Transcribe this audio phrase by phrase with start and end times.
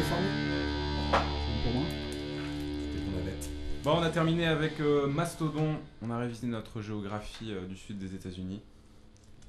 [0.00, 0.26] déformé
[1.62, 1.82] Pour moi.
[2.90, 3.50] C'était ton navette.
[3.84, 5.76] Bon, on a terminé avec euh, Mastodon.
[6.00, 8.62] On a révisé notre géographie euh, du sud des États-Unis.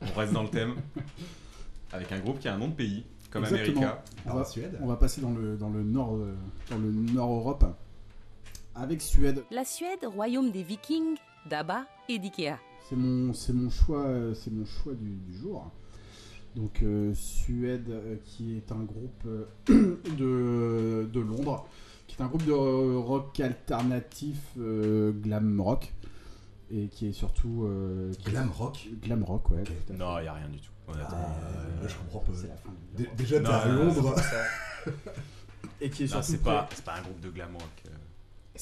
[0.02, 0.76] On reste dans le thème.
[1.94, 3.82] Avec un groupe qui a un nom de pays, comme Exactement.
[3.82, 4.04] America.
[4.26, 6.34] On Alors, va, Suède on va passer dans le, dans le nord, euh,
[6.70, 7.66] dans le nord Europe
[8.76, 9.44] avec Suède.
[9.52, 11.18] La Suède, royaume des Vikings,
[11.50, 12.58] d'Abba et d'Ikea.
[12.90, 15.70] C'est mon, c'est mon choix, euh, c'est mon choix du, du jour.
[16.56, 19.46] Donc euh, Suède, euh, qui est un groupe euh,
[20.18, 21.66] de, de Londres,
[22.08, 25.94] qui est un groupe de rock alternatif euh, glam rock
[26.70, 29.62] et qui est surtout euh, qui est- Glam rock glam rock, ouais.
[29.62, 29.66] Ok.
[29.68, 29.94] tout à fait.
[29.94, 30.72] Non, il a rien du tout.
[30.90, 32.32] Euh, je comprends pas.
[32.36, 33.18] C'est la fin du Dé- glam rock.
[33.18, 34.16] Déjà, t'es à Londres.
[35.82, 37.84] Et qui est Non, surtout c'est pas, c'est pas un groupe de glam rock.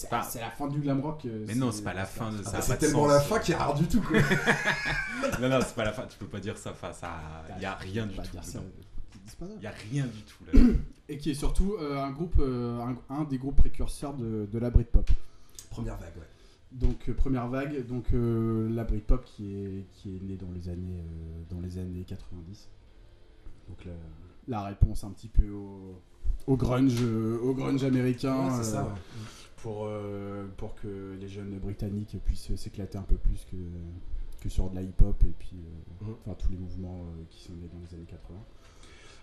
[0.06, 0.22] Euh.
[0.28, 1.22] C'est pas- la fin du glam rock.
[1.26, 2.52] euh, Mais non, c'est pas la fin de Ah ça.
[2.52, 3.14] bah, a c'est tellement sens.
[3.14, 4.18] la fin qu'il y a rien du tout, quoi.
[5.42, 6.04] Non, non, c'est pas la fin.
[6.08, 6.72] Tu peux pas dire ça.
[6.72, 7.12] Enfin, ça,
[7.58, 8.38] il y a rien du Pas tout.
[9.58, 10.74] Il y a rien du tout là.
[11.08, 14.60] Et qui est surtout euh, un groupe, euh, un, un des groupes précurseurs de, de
[14.60, 15.10] la Britpop.
[15.70, 16.28] Première vague, ouais.
[16.72, 20.68] Donc euh, première vague, donc euh, la Britpop qui est qui est née dans les
[20.70, 22.68] années euh, dans les années 90.
[23.70, 23.92] Donc la,
[24.48, 26.00] la réponse un petit peu au,
[26.48, 28.90] au grunge euh, au grunge américain Ouais, c'est ça, euh, ouais.
[29.64, 33.58] Pour euh, pour que les jeunes britanniques puissent s'éclater un peu plus que
[34.42, 36.16] que sur de la hip hop et puis euh, Mhm.
[36.26, 38.38] enfin tous les mouvements euh, qui sont nés dans les années 80.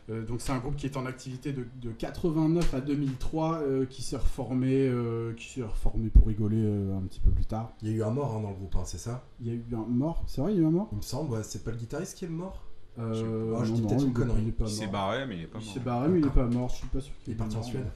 [0.08, 3.86] Euh, donc c'est un groupe qui est en activité de, de 89 à 2003, euh,
[3.86, 7.72] qui s'est reformé, euh, qui s'est reformé pour rigoler euh, un petit peu plus tard.
[7.82, 9.24] Il y a eu un mort hein, dans le groupe, hein, c'est ça?
[9.40, 10.88] Il y a eu un mort, c'est vrai, il y a eu un mort?
[10.92, 12.62] Il me semble, ouais, c'est pas le guitariste qui est mort?
[13.00, 14.42] Euh, Ah, je non, dis peut-être une il est- connerie.
[14.42, 14.92] Il est pas Il s'est mort.
[14.92, 15.74] barré, mais il est pas Il mort.
[15.74, 17.56] s'est barré, mais il est pas mort, je suis pas sûr qu'il Il est parti
[17.56, 17.68] en mort.
[17.68, 17.86] Suède.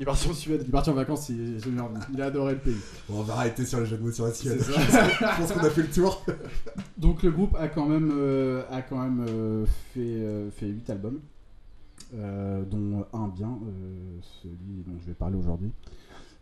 [0.00, 1.58] Il est parti en Suède, il est parti en vacances, il,
[2.14, 2.74] il a adoré le pays.
[3.06, 4.58] Bon, on va arrêter sur les jeux de mots sur la Suède.
[4.62, 6.24] Je pense qu'on a fait le tour.
[6.96, 10.88] Donc le groupe a quand même, euh, a quand même euh, fait, euh, fait 8
[10.88, 11.20] albums,
[12.14, 15.70] euh, dont un bien, euh, celui dont je vais parler aujourd'hui.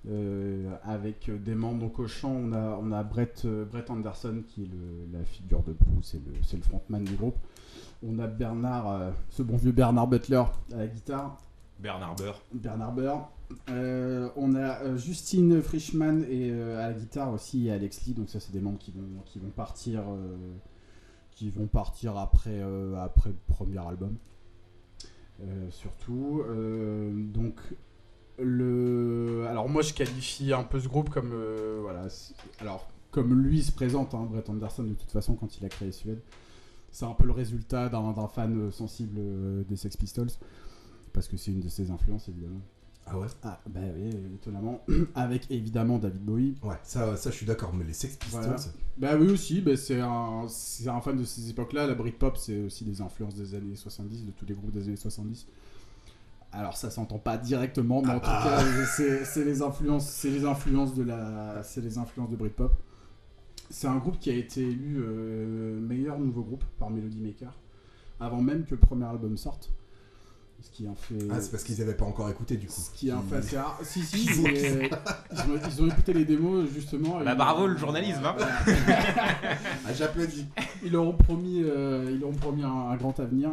[0.09, 4.43] Euh, avec des membres, donc au chant, on a, on a Brett, euh, Brett Anderson
[4.47, 7.37] qui est le- la figure de proue, c'est le, c'est le frontman du groupe.
[8.07, 11.37] On a Bernard, euh, ce bon vieux Bernard Butler à la guitare.
[11.81, 12.41] Bernard Beurre.
[12.55, 13.29] Bernard Beurre.
[13.71, 18.15] Euh, on a euh, Justine Frischmann et euh, à la guitare aussi et Alex Lee.
[18.15, 19.51] Donc ça c'est des membres qui vont
[21.67, 24.17] partir après le premier album.
[25.71, 26.43] Surtout
[27.33, 27.61] donc
[28.41, 31.33] le alors moi je qualifie un peu ce groupe comme
[31.81, 32.09] voilà
[32.61, 35.93] alors comme lui se présente hein, Brett Anderson de toute façon quand il a créé
[35.93, 36.21] Suède
[36.91, 39.21] c'est un peu le résultat d'un fan sensible
[39.65, 40.31] des Sex Pistols
[41.13, 42.61] parce que c'est une de ses influences évidemment.
[43.11, 44.83] Ah ouais Ah bah oui, étonnamment,
[45.15, 46.55] avec évidemment David Bowie.
[46.63, 48.57] Ouais, ça, ça je suis d'accord, mais les Sex Pistols, Voilà.
[48.99, 51.87] Bah oui aussi, bah, c'est un, c'est un fan de ces époques-là.
[51.87, 54.97] La Britpop, c'est aussi des influences des années 70, de tous les groupes des années
[54.97, 55.47] 70.
[56.51, 58.63] Alors ça s'entend pas directement, mais en Ah tout bah.
[58.65, 62.73] cas, c'est c'est les influences, c'est les influences de la, c'est les influences de Britpop.
[63.71, 67.53] C'est un groupe qui a été élu euh, meilleur nouveau groupe par Melody Maker,
[68.19, 69.71] avant même que le premier album sorte.
[70.61, 71.15] Ce qui en fait.
[71.31, 72.81] Ah, c'est parce qu'ils avaient pas encore écouté du coup.
[72.81, 73.79] Ce qui en fait assez rare.
[73.83, 74.91] Si, si, mais,
[75.33, 77.21] ils, ont, ils ont écouté les démos justement.
[77.25, 78.37] Bah, bravo, le journalisme, hein.
[79.87, 80.47] Ah, j'applaudis.
[80.85, 83.51] Ils leur ont promis, euh, ils leur ont promis un, un grand avenir.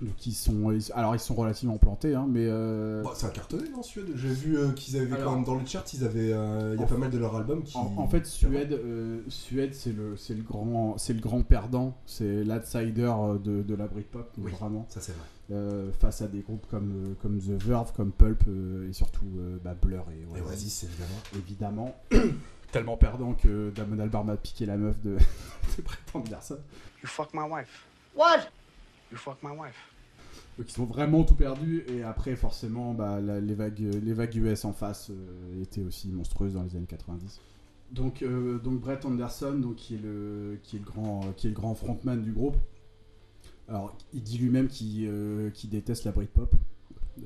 [0.00, 3.68] Donc ils sont, alors ils sont relativement plantés, hein, mais euh, Bon, ça a cartonné
[3.68, 4.06] dans Suède?
[4.14, 6.78] J'ai vu euh, qu'ils avaient Alors- quand même dans le chart, ils avaient, euh, il
[6.78, 7.76] y a En pas fait- mal de leurs albums qui.
[7.76, 11.96] en, en fait Suède, euh, Suède c'est le, c'est le grand, c'est le grand perdant,
[12.06, 14.52] c'est l'outsider de, de la Britpop, Oui.
[14.52, 15.26] vraiment, Ça c'est vrai.
[15.50, 18.44] euh, face à des groupes comme, comme The Verve, comme Pulp
[18.88, 20.84] et surtout euh, bah, Blur et Et Oasis.
[20.84, 21.94] Évidemment.
[22.12, 22.30] évidemment.
[22.70, 25.16] Tellement perdant que Damon Albarn a piqué la meuf de,
[25.76, 26.58] de Brett Anderson.
[27.02, 27.86] You fuck my wife.
[28.14, 28.48] What?
[29.10, 29.92] You fuck my wife.
[30.58, 34.34] Donc ils ont vraiment tout perdu et après forcément bah, la- les, vagues, les vagues
[34.36, 37.40] US en face euh, étaient aussi monstrueuses dans les années 90.
[37.92, 41.50] Donc, euh, donc Brett Anderson donc, qui, est le, qui, est le grand, qui est
[41.50, 42.56] le grand frontman du groupe.
[43.68, 46.56] Alors il dit lui-même qu'il euh, déteste la Britpop euh,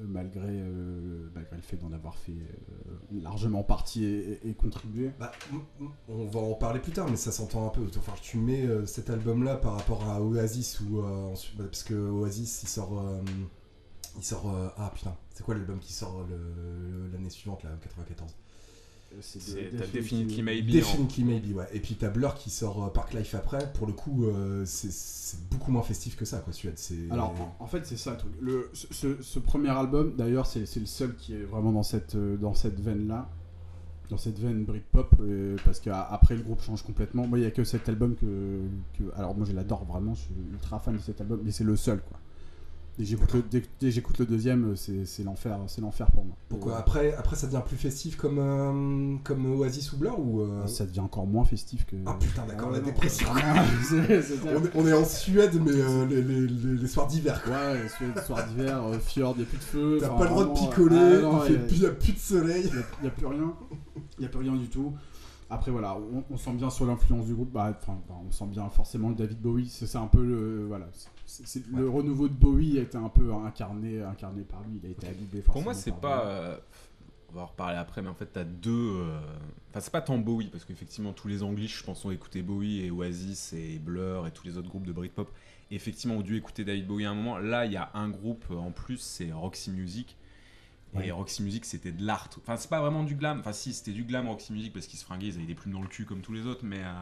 [0.06, 5.10] malgré, euh, malgré le fait d'en avoir fait euh, largement partie et, contribué.
[5.18, 5.32] Bah,
[6.08, 7.82] on va en parler plus tard, mais ça s'entend un peu.
[7.96, 12.62] Enfin, tu mets euh, cet album-là par rapport à Oasis ou bah, parce que Oasis,
[12.62, 13.04] il sort,
[14.16, 14.36] il
[14.76, 16.26] ah putain, c'est quoi l'album qui sort
[17.12, 18.34] l'année suivante là, 94
[19.20, 19.38] C'est
[19.72, 20.66] Definitely- Definitely Maybe.
[21.24, 21.68] en- Maybe, ouais.
[21.72, 23.72] Et puis t'as Blur qui sort euh, Park Life après.
[23.74, 26.52] Pour le coup, euh, c'est- beaucoup moins festif que ça, quoi.
[26.52, 27.10] Suède, c'est.
[27.10, 28.32] Alors, en, en fait, c'est ça le truc.
[28.40, 32.36] Le, ce, premier album, d'ailleurs, c'est c'est le seul qui est vraiment dans cette, euh,
[32.36, 33.28] dans cette veine-là.
[34.10, 35.14] Dans cette veine Britpop.
[35.20, 37.26] euh, parce qu'après, le groupe change complètement.
[37.26, 38.60] Moi, il n'y a que cet album que,
[38.98, 40.12] que- Alors, moi, je l'adore vraiment.
[40.14, 41.40] Je suis ultra fan de cet album.
[41.44, 42.18] Mais c'est le seul, quoi.
[42.98, 46.36] Dès que j'écoute le, deuxième, c'est l'enfer, c'est l'enfer pour moi.
[46.50, 50.66] Pourquoi après, après, ça devient plus festif comme, euh, comme Oasis ou Blur ou euh,
[50.66, 51.96] Ça devient encore moins festif que.
[52.04, 53.28] Ah putain, d'accord, Ah la non, dépression.
[53.32, 57.42] on, est, on est en Suède, mais euh, les, les- les- les soirs d'hiver.
[57.46, 59.98] Ouais, soir, soir d'hiver, fjord, y a plus de feu.
[59.98, 62.64] T'as pas le droit de picoler, ah, non, il, y a- plus de soleil.
[62.70, 63.54] Il n'y a, plus rien.
[64.18, 64.92] Il y a plus rien du tout.
[65.48, 67.52] Après, voilà, on, on sent bien sur l'influence du groupe.
[67.52, 69.68] Bah, enfin, enfin, on sent bien forcément le David Bowie.
[69.68, 70.64] C'est c'est un peu le.
[70.66, 70.86] Voilà.
[71.44, 74.78] C'est- Le renouveau de Bowie a été un peu incarné, incarné par lui.
[74.82, 76.26] Il a été adoubé Pour moi, c'est pas.
[76.26, 76.56] euh,
[77.30, 78.70] on va en reparler après, mais en fait, t'as deux.
[79.00, 79.18] euh,
[79.70, 82.80] Enfin, c'est pas tant Bowie, parce qu'effectivement, tous les Anglais, je pense, ont écouté Bowie
[82.84, 85.30] et Oasis et Blur et tous les autres groupes de Britpop.
[85.70, 87.38] Effectivement, ont dû écouter David Bowie à un moment.
[87.38, 90.16] Là, il y a un groupe euh, en plus, c'est Roxy Music.
[91.02, 91.10] Et.
[91.10, 92.28] Roxy Music, c'était de l'art.
[92.36, 93.40] Enfin, c'est pas vraiment du glam.
[93.40, 95.72] Enfin, si, c'était du glam Roxy Music parce qu'ils se fringuaient, ils avaient des plumes
[95.72, 96.92] dans le cul comme tous les autres, mais euh,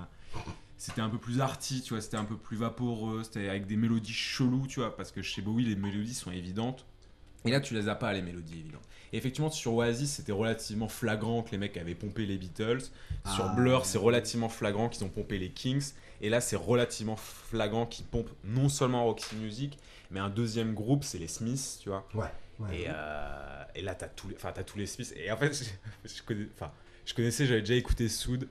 [0.80, 2.00] c'était un peu plus arty, tu vois.
[2.00, 4.96] C'était un peu plus vaporeux, c'était avec des mélodies cheloues, tu vois.
[4.96, 6.86] Parce que chez Bowie, les mélodies sont évidentes.
[7.44, 8.86] Et là, tu les as pas, les mélodies évidentes.
[9.12, 12.80] Et effectivement, sur Oasis, c'était relativement flagrant que les mecs avaient pompé les Beatles.
[13.34, 13.84] Sur Ah, Blur, ouais.
[13.84, 15.92] c'est relativement flagrant qu'ils ont pompé les Kings.
[16.22, 19.78] Et là, c'est relativement flagrant qu'ils pompent non seulement Roxy Music,
[20.10, 22.06] mais un deuxième groupe, c'est les Smiths, tu vois.
[22.14, 22.24] Ouais,
[22.58, 22.80] ouais.
[22.82, 25.12] Et, euh, et là, t'as tous, les, t'as tous les Smiths.
[25.16, 26.48] Et en fait, je, je connais,
[27.04, 28.48] je connaissais, j'avais déjà écouté Soud.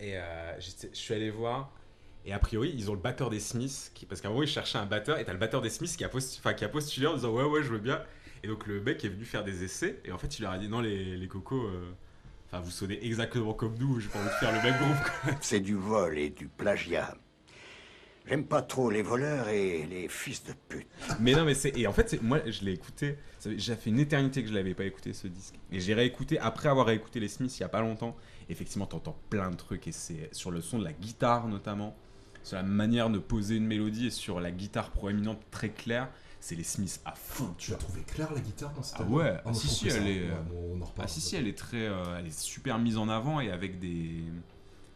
[0.00, 1.70] Et euh, je suis allé voir.
[2.24, 3.92] Et a priori, ils ont le batteur des Smiths.
[3.94, 5.18] Qui, parce qu'à un moment, ils cherchaient un batteur.
[5.18, 7.30] Et t'as le batteur des Smiths qui a, postu- enfin, qui a postulé en disant
[7.32, 8.02] Ouais, ouais, je veux bien.
[8.42, 10.00] Et donc, le mec est venu faire des essais.
[10.04, 11.64] Et en fait, il leur a dit Non, les, les cocos.
[11.66, 11.92] euh,
[12.48, 15.36] Enfin, vous sonnez exactement comme nous, j'ai pas envie de faire le même groupe.
[15.40, 17.16] C'est du vol et du plagiat.
[18.28, 20.86] J'aime pas trop les voleurs et les fils de pute.
[21.20, 21.76] Mais non, mais c'est.
[21.76, 23.16] Et en fait, moi, je l'ai écouté.
[23.38, 25.54] ça fait une éternité que je l'avais pas écouté ce disque.
[25.70, 28.16] Et j'ai réécouté après avoir réécouté les Smiths il y a pas longtemps.
[28.48, 29.86] Effectivement, t'entends plein de trucs.
[29.88, 31.96] Et c'est sur le son de la guitare notamment.
[32.42, 36.08] Sur la manière de poser une mélodie et sur la guitare proéminente très claire.
[36.38, 37.52] C'est les Smiths à fond.
[37.58, 40.20] Tu l'as trouvé clair la guitare dans cette Ah ouais, ah, si, si, elle est,
[40.28, 41.08] ouais, bon, on en reparle.
[41.08, 41.88] Ah si, si, elle est très.
[41.88, 44.22] euh, elle est super mise en avant et avec des.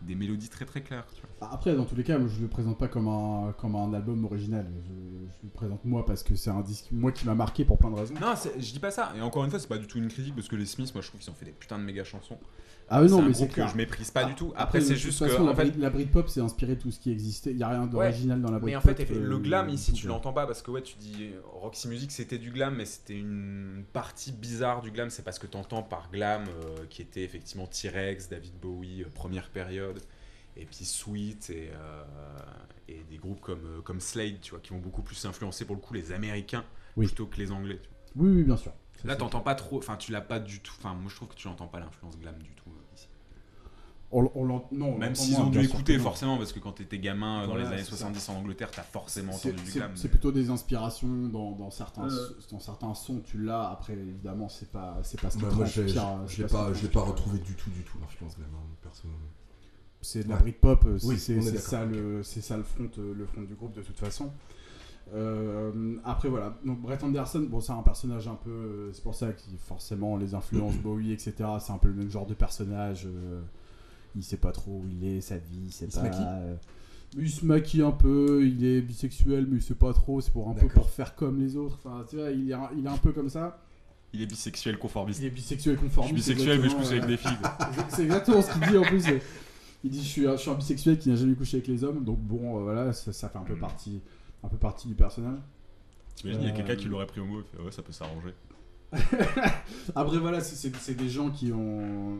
[0.02, 1.06] Des mélodies très très claires.
[1.14, 1.29] Tu vois.
[1.40, 4.66] Après, dans tous les cas, je le présente pas comme un, comme un album original.
[4.84, 7.78] Je, je le présente moi parce que c'est un disque moi qui m'a marqué pour
[7.78, 8.14] plein de raisons.
[8.20, 9.12] Non, je dis pas ça.
[9.16, 11.02] Et encore une fois, c'est pas du tout une critique parce que les Smiths, moi
[11.02, 12.38] je trouve qu'ils ont fait des putains de méga chansons.
[12.92, 14.52] Ah oui, non, mais c'est que je méprise pas Ah, du tout.
[14.56, 15.48] Après, c'est juste façon, que.
[15.48, 17.52] la, fait, la Britpop, c'est inspiré de tout ce qui existait.
[17.52, 18.84] Il y a rien d'original dans la Britpop.
[18.84, 21.30] Mais en fait, euh, le glam ici, tu l'entends pas parce que ouais, tu dis
[21.52, 25.08] Roxy Music c'était du glam, mais c'était une partie bizarre du glam.
[25.08, 29.06] C'est parce que tu entends par glam euh, qui était effectivement T-Rex, David Bowie, euh,
[29.14, 30.00] première période,
[30.56, 32.04] et puis Sweet et, euh,
[32.88, 35.76] et des groupes comme, euh, comme Slade, tu vois, qui vont beaucoup plus influencer pour
[35.76, 36.64] le coup les Américains
[36.96, 37.06] Oui.
[37.06, 37.80] plutôt que les Anglais.
[37.82, 37.88] tu
[38.18, 38.26] vois.
[38.28, 38.72] Oui, oui, bien sûr.
[39.00, 40.74] Ça, Là, t'entends pas trop, enfin, tu l'as pas du tout.
[40.78, 43.08] Enfin, moi je trouve que tu n'entends pas l'influence glam du tout euh, ici.
[44.12, 47.46] On, on non, on Même s'ils ont dû écouter forcément, parce que quand t'étais gamin
[47.46, 47.96] dans les années c'est ça.
[47.98, 49.92] 70 en Angleterre, t'as forcément C'est- entendu du glam.
[49.94, 52.28] C'est mais- plutôt des inspirations dans, dans certains, Euh.
[52.50, 53.70] dans certains sons, tu l'as.
[53.70, 56.34] Après, évidemment, c'est pas, c'est pas ce qui Bah, moi, je l'ai- ce pas, qui
[56.34, 57.04] je l'ai pas transpire.
[57.06, 59.06] retrouvé du tout, du tout l'influence glam, hein, perso.
[60.02, 60.40] C'est de la Ouais.
[60.42, 61.18] Britpop, euh, c'est Oui,
[61.58, 61.90] ça, ok.
[61.92, 64.30] le, c'est ça le front, euh, le front du groupe de toute façon.
[65.14, 69.32] Euh, après voilà, donc Brett Anderson, bon c'est un personnage un peu, c'est pour ça
[69.32, 73.06] que forcément les influences Bowie etc, c'est un peu le même genre de personnage.
[73.06, 73.40] euh,
[74.16, 76.02] il sait pas trop où il est, sa vie, c'est Il se pas.
[76.04, 76.54] maquille euh,
[77.18, 80.48] il se maquille un peu, il est bisexuel mais il sait pas trop, c'est pour
[80.48, 81.78] un peu pour faire comme les autres.
[81.84, 83.58] Enfin tu vois, il est, un- il est un peu comme ça.
[84.12, 85.20] Il est bisexuel conformiste.
[85.20, 86.14] Il est bisexuel Je suis conformiste.
[86.14, 87.30] bisexuel, mais je couche avec des filles.
[87.90, 89.04] C'est exactement ce qu'il dit en plus.
[89.84, 91.84] Il dit je suis, un, je suis un bisexuel qui n'a jamais couché avec les
[91.84, 94.00] hommes, donc bon euh, voilà, ça, ça fait un peu partie,
[94.42, 95.38] un peu partie du personnage.
[96.16, 97.82] T'imagines, il y a Euh, quelqu'un qui l'aurait pris au mot et fait ouais, ça
[97.82, 98.34] peut s'arranger.
[99.94, 102.18] Après voilà, c'est- c'est c'est des gens qui ont,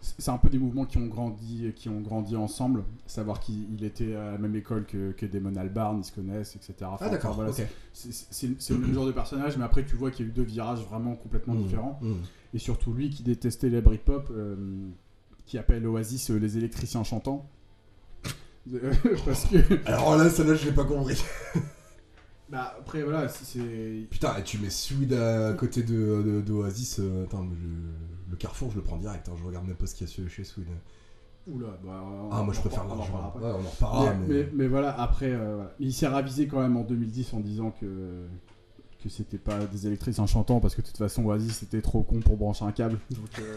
[0.00, 2.84] c'est un peu des mouvements qui ont grandi, qui ont grandi ensemble.
[3.06, 6.56] Savoir qu'il il était à la même école que, que Damon Albarn, ils se connaissent,
[6.56, 6.74] etc.
[6.84, 7.56] Enfin, Ah d'accord, voilà, ok.
[7.56, 10.28] c'est- c'est c'est- c'est le même genre de personnage, mais après tu vois qu'il y
[10.28, 11.98] a eu deux virages vraiment complètement Mmh, différents.
[12.02, 12.12] mmh.
[12.54, 14.56] Et surtout lui qui détestait les Britpop, euh,
[15.46, 17.48] qui appelle Oasis euh, les électriciens chantants.
[19.26, 19.56] Parce que.
[19.86, 21.22] Alors là, celle-là, je l'ai pas compris.
[22.50, 24.06] Bah, après, voilà, c'est- c'est.
[24.10, 28.36] Putain, et tu mets Swede à côté de, de, d'Oasis, euh, attends, mais je- le
[28.36, 30.28] carrefour, je le prends direct, hein, je regarde même pas ce qu'il y a chez-
[30.28, 30.66] chez Swede.
[31.46, 32.04] Oula, bah.
[32.04, 33.62] on- Ah, moi je préfère reparlera- on en reparlera Ouais, après.
[33.62, 34.34] on en reparlera, mais, mais.
[34.44, 35.74] mais- mais voilà, après, euh, voilà.
[35.80, 38.26] il s'est ravisé quand même en 2010 en disant que,
[39.04, 42.20] que c'était pas des électriciens chantants parce que de toute façon, Oasis c'était trop con
[42.20, 42.98] pour brancher un câble.
[43.10, 43.56] Donc, euh,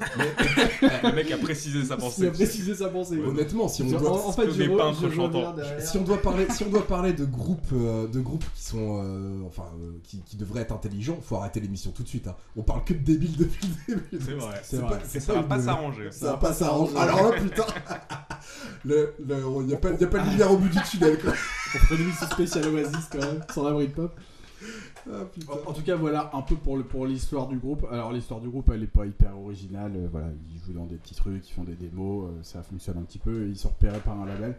[1.10, 2.27] le mec a précisé sa il pensée.
[2.27, 3.18] a précisé sa pensée.
[3.18, 4.27] Honnêtement, si on En- doit.
[4.27, 5.86] en, fait, je, re- je.
[5.86, 9.01] Si on doit parler, si on doit parler de groupes, euh, de groupes qui sont,
[9.04, 12.27] euh, enfin, euh, qui, qui devraient être intelligents, faut arrêter l'émission tout de suite.
[12.27, 12.36] hein.
[12.58, 14.25] On parle que de débiles depuis le début.
[14.25, 14.60] C'est vrai.
[14.63, 15.00] C'est vrai.
[15.20, 16.12] Ça va pas s'arranger.
[16.12, 16.98] Ça va pas s'arranger.
[16.98, 17.66] Alors là, putain,
[18.86, 21.18] le, le, y a pas, y a pas de lumière au bout du tunnel.
[21.20, 21.32] Quoi.
[21.32, 24.12] On ferait une émission spéciale Oasis quand même, sans la Britpop.
[25.10, 25.24] Ah.
[25.48, 27.86] En, en tout cas, voilà un peu pour le pour l'histoire du groupe.
[27.92, 29.94] Alors l'histoire du groupe, elle est pas hyper originale.
[29.96, 32.98] euh, voilà, ils jouent dans des petits trucs, ils font des démos, euh, ça fonctionne
[32.98, 33.46] un petit peu.
[33.46, 34.58] et ils sont repérés par un label.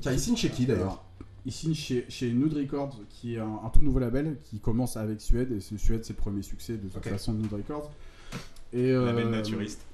[0.00, 1.02] Tiens, ils signent chez qui d'ailleurs
[1.44, 4.96] Ils signent chez, chez Nude Records, qui est un, un tout nouveau label qui commence
[4.96, 5.52] avec Suède.
[5.52, 7.90] Et Suède, c'est le premier succès de toute façon de Nude Records.
[8.72, 9.84] Et, euh, Label naturiste.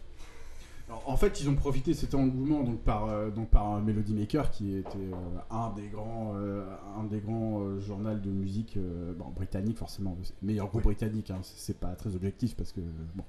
[1.07, 4.14] En fait, ils ont profité de cet engouement donc par euh, donc par euh, Melody
[4.14, 6.64] Maker, qui était euh, un des grands euh,
[6.99, 10.85] un des grands euh, journaux de musique euh, bon, britannique forcément, c'est le meilleur groupe
[10.85, 11.30] britannique.
[11.30, 12.80] hein, c'est- pas très objectif parce que
[13.14, 13.25] bon,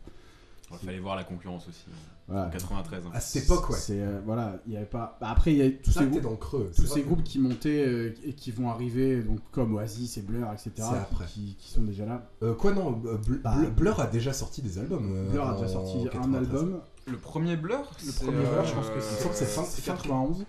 [0.72, 1.86] Il fallait voir la concurrence aussi.
[2.28, 2.46] voilà.
[2.48, 3.06] En 93.
[3.06, 3.10] hein.
[3.14, 3.76] À cette époque, ouais.
[3.78, 5.18] C'est euh, voilà, il y avait pas.
[5.20, 6.72] bah, après, il y a tous Ça, ces groupes dans le creux.
[6.76, 7.02] tous c'est ces vrai.
[7.04, 11.26] groupes qui montaient euh, et qui vont arriver, donc comme Oasis et Blur, etc., après.
[11.26, 12.30] qui, qui sont déjà là.
[12.44, 15.12] Euh, quoi, non Bl- Bah, Bl- Blur a déjà sorti des albums.
[15.12, 16.60] euh, Blur a déjà sorti un 93.
[16.62, 16.80] album.
[17.10, 19.38] Le premier Blur Le c'est, premier Blur, je pense que euh, c'est je crois que
[19.38, 20.46] c'est fin- c'est fin- 91.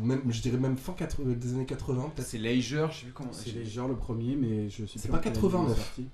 [0.00, 2.26] Ou Même, je dirais même fin 80 des années 80, peut-être.
[2.26, 3.28] C'est Leisure, je sais plus comment.
[3.32, 5.50] C'est j'ai- Leisure le premier, mais je sais C'est pas en quelle année il est
[5.50, 5.76] 89.
[5.78, 6.06] sorti.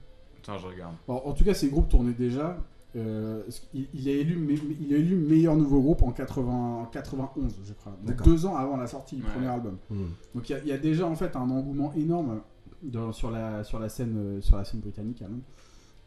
[0.42, 0.94] Attends, je regarde.
[1.06, 2.58] Bon, en tout cas, ces groupes tournaient déjà.
[2.96, 3.42] Euh,
[3.74, 6.52] il, il est élu, me- il est élu meilleur nouveau groupe en, 80,
[6.82, 7.94] en 91, je crois.
[8.04, 9.28] Donc deux ans avant la sortie du Ouais.
[9.30, 9.76] premier album.
[9.90, 10.06] Hmm.
[10.34, 12.40] Donc il y a- il y, a déjà en fait un engouement énorme
[12.82, 15.42] dans- sur, la, sur, la scène, euh, sur la scène britannique à Londres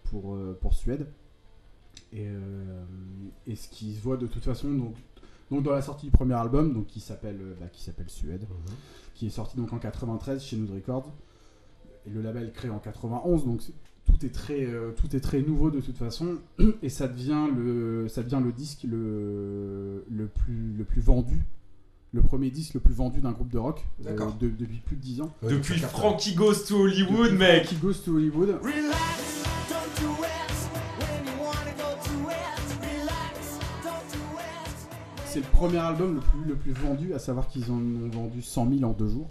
[0.06, 1.08] pour, euh, pour Suède.
[2.14, 2.84] Et, euh,
[3.48, 4.96] et ce qui se voit de toute façon donc,
[5.50, 8.42] donc dans la sortie du premier album donc qui s'appelle euh, bah, qui s'appelle Suède
[8.50, 8.76] Mhm.
[9.16, 11.12] qui est sorti donc en 93 chez Nude Records.
[12.06, 13.62] Et le label créé en 91 donc
[14.06, 16.38] tout est très euh, tout est très nouveau de toute façon.
[16.82, 21.42] Et ça devient le ça devient le disque le, le plus le plus vendu
[22.14, 25.02] le premier disque le plus vendu d'un groupe de rock euh, de- depuis plus de
[25.02, 25.32] 10 ans.
[25.44, 25.80] Ouais, Depuis.
[25.80, 27.64] Frankie Goes to Hollywood, Depuis mec.
[27.68, 28.60] Frankie Goes to Hollywood
[35.32, 38.42] c'est le premier album le plus, le plus vendu à savoir qu'ils en ont vendu
[38.42, 39.28] 100 000 en deux jours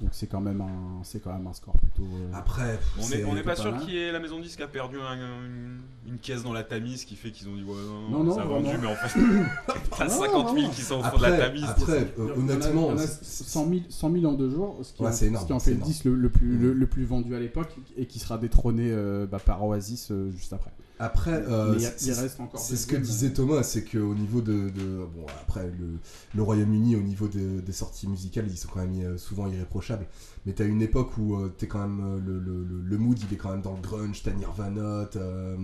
[0.00, 3.24] donc c'est quand même un c'est quand même un score plutôt euh, Après, On est,
[3.24, 3.80] on est pas pas sûr mal.
[3.82, 5.14] qu'il y ait la maison disque a perdu un-
[5.46, 7.76] une, une caisse dans la Tamise qui fait qu'ils ont dit ouais
[8.10, 8.62] non, Non, non, ça a vraiment.
[8.68, 9.20] vendu mais en fait
[9.96, 10.70] t'as Non, 50 000 vraiment.
[10.70, 11.64] qui sont au fond de la Après, Tamise.
[11.68, 14.50] après euh, en a- honnêtement, en a c'est- c'est- 100 000, 100 000 en deux
[14.50, 15.92] jours, ce qui, Ouais, en, c'est énorme, ce qui en c'est fait le énorme.
[15.92, 16.78] disque le, le plus, le, Mm.
[16.78, 20.52] le plus vendu à l'époque et qui sera détrôné euh, bah, par Oasis euh, juste
[20.52, 20.72] après.
[21.04, 25.98] Après, euh, c'est- ce que disait Thomas, c'est qu'au niveau de, de- Bon, après, le,
[26.34, 30.06] le Royaume-Uni, au niveau de- des sorties musicales, ils sont quand même euh, souvent irréprochables.
[30.46, 32.00] Mais t'as une époque où euh, t'es quand même.
[32.04, 35.08] euh, le, le- le- le mood, il est quand même dans le grunge, t'as Nirvana,
[35.10, 35.56] t'as.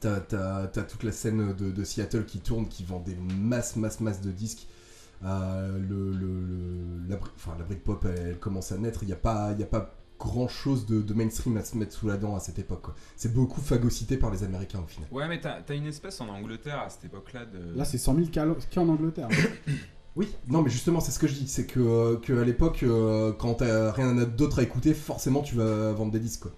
[0.00, 4.20] T'as, toute la scène de, de Seattle qui tourne, qui vend des masses, masses, masses
[4.22, 4.66] de disques.
[5.24, 9.02] Euh, le, le, le- la, enfin, la Britpop, elle, elle commence à naître.
[9.02, 11.76] Il n'y a pas, il y a pas grand chose de, de mainstream à se
[11.76, 12.82] mettre sous la dent à cette époque.
[12.82, 12.94] quoi.
[13.16, 15.08] C'est beaucoup phagocyté par les Américains au final.
[15.10, 17.76] Ouais mais t'as t'as une espèce en Angleterre à cette époque-là de...
[17.76, 19.28] Là, c'est 100 000 cas qu'en Angleterre.
[20.16, 21.46] Oui, non, mais justement, c'est ce que je dis.
[21.46, 25.54] C'est que, euh, que à l'époque, euh, quand t'as rien d'autre à écouter, forcément, tu
[25.54, 26.42] vas vendre des disques.
[26.42, 26.50] Quoi.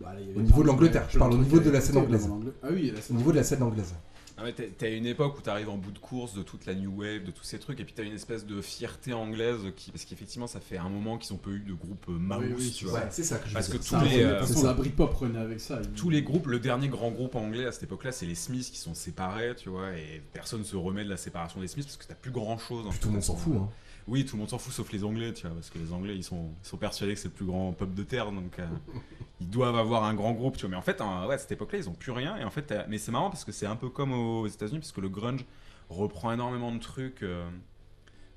[0.00, 1.70] Bah, là, il y avait Au niveau de l'Angleterre, je parle au trucs niveau de
[1.70, 2.28] la scène anglaise.
[2.62, 3.94] Ah oui, la Au scène niveau de la scène anglaise.
[4.40, 7.24] Ah ouais, une époque où t'arrives en bout de course de toute la new wave,
[7.24, 10.46] de tous ces trucs, et puis t'as une espèce de fierté anglaise qui, parce qu'effectivement
[10.46, 12.84] ça fait un moment qu'ils ont pas eu de groupe euh, mouse, Oui, oui, tu
[12.84, 13.00] vois.
[13.00, 14.66] Ouais, c'est ça que je Parce veux que tous Ça, les, euh, façon, ça.
[14.68, 15.80] la Britpop avec ça.
[15.96, 18.78] Tous les groupes, le dernier grand groupe anglais à cette époque-là, c'est les Smiths qui
[18.78, 22.06] sont séparés, tu vois, et personne se remet de la séparation des Smiths parce que
[22.06, 22.86] t'as plus grand chose.
[22.90, 23.54] Puis tout le monde s'en fout.
[23.56, 23.68] Hein.
[24.08, 26.16] Oui, tout le monde s'en fout sauf les Anglais, tu vois, parce que les Anglais
[26.16, 28.66] ils sont, ils sont persuadés que c'est le plus grand peuple de terre, donc euh,
[29.40, 30.70] ils doivent avoir un grand groupe, tu vois.
[30.70, 32.62] Mais en fait, hein, ouais, à cette époque-là, ils ont plus rien, et en fait,
[32.62, 35.10] t'as- mais c'est marrant parce que c'est un peu comme aux États-Unis, parce que le
[35.10, 35.44] grunge
[35.90, 37.22] reprend énormément de trucs.
[37.22, 37.46] euh,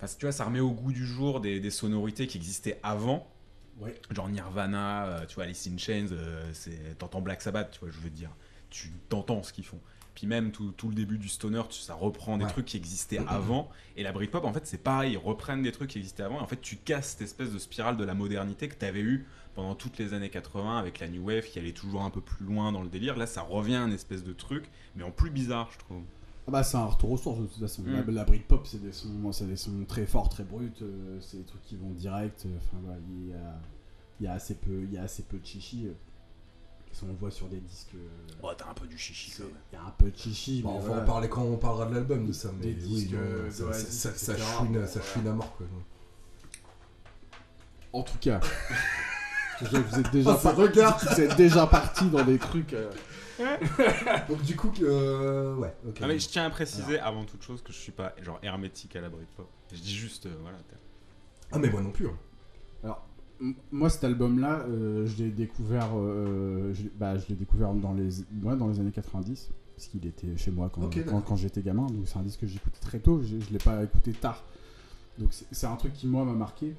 [0.02, 3.28] Enfin, tu vois, ça remet au goût du jour des, des sonorités qui existaient avant.
[3.80, 3.96] Ouais.
[4.12, 6.52] Genre Nirvana, euh, tu vois, Alice in Chains, euh,
[6.98, 8.32] t'entends Black Sabbath, tu vois, je veux dire.
[8.70, 9.80] Tu t'entends ce qu'ils font.
[10.16, 12.50] Puis même tout, tout le début du stoner, tu- ça reprend des Ouais.
[12.52, 13.70] trucs qui existaient avant.
[13.96, 16.40] Et la Britpop, en fait, c'est pareil, ils reprennent des trucs qui existaient avant.
[16.40, 19.00] Et en fait, tu casses cette espèce de spirale de la modernité que tu avais
[19.02, 19.26] eu
[19.56, 22.46] pendant toutes les années 80 avec la New Wave qui allait toujours un peu plus
[22.46, 23.16] loin dans le délire.
[23.18, 26.04] Là, ça revient à une espèce de truc, mais en plus bizarre, je trouve.
[26.48, 27.84] Ah bah c'est un retour aux sources de toute façon.
[27.84, 27.94] Mm.
[28.08, 31.38] La, la Britpop c'est des sons, c'est des sons très forts, très bruts, euh, c'est
[31.38, 32.46] des trucs qui vont direct.
[32.48, 33.60] euh, Enfin voilà, il y a,
[34.20, 35.86] il y a assez peu, il y a assez peu de chichi.
[35.86, 35.94] euh.
[36.94, 38.08] Si on le voit sur des disques, euh,
[38.44, 39.54] Oh, t'as un peu du chichi quand même.
[39.72, 40.62] il y a un peu de chichi.
[40.62, 41.02] Bon, mais on va voilà.
[41.02, 43.50] en parler quand on parlera de l'album de ça, mais Des oui, disques, non, euh,
[43.52, 44.48] ça, d'Oasis, ça, ça, ça etc.
[44.58, 45.56] chouine, Bon, ça chouine à mort.
[45.58, 45.68] Quoi.
[47.94, 48.40] En tout cas,
[49.62, 51.00] vous êtes déjà, Oh, ce par- regard.
[51.00, 52.74] vous êtes déjà parti dans des trucs.
[52.74, 52.90] euh,
[54.30, 55.98] Donc du coup, euh, ouais, ok.
[56.02, 58.96] Ah, mais je tiens à préciser avant toute chose que je suis pas genre hermétique
[58.96, 59.50] à la Britpop.
[59.74, 60.58] Je dis juste, euh, voilà.
[61.52, 62.08] Ah mais moi non plus.
[62.08, 62.18] hein.
[62.84, 63.06] Alors,
[63.72, 68.20] moi, cet album-là, euh, je l'ai découvert, euh, je, bah, je l'ai découvert dans les,
[68.44, 70.82] ouais, dans les années 90, parce qu'il était chez moi quand,
[71.36, 71.88] j'étais gamin.
[71.88, 73.22] Donc, c'est un disque que j'écoutais très tôt.
[73.24, 74.44] Je, je l'ai pas écouté tard.
[75.18, 76.76] Donc, c'est- un truc qui moi m'a marqué.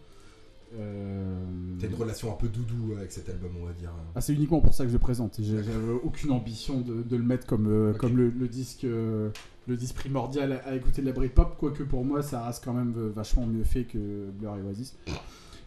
[0.74, 1.44] Euh,
[1.78, 3.90] T'as une relation un peu doudou avec cet album, on va dire.
[4.14, 5.36] Ah, c'est uniquement pour ça que je le présente.
[5.38, 9.28] J'ai- J'avais aucune ambition de, de le mettre comme, euh, comme le, le disque, euh,
[9.68, 12.72] le disque primordial à, à écouter de la Britpop, quoique pour moi ça reste quand
[12.72, 14.96] même vachement mieux fait que Blur et Oasis.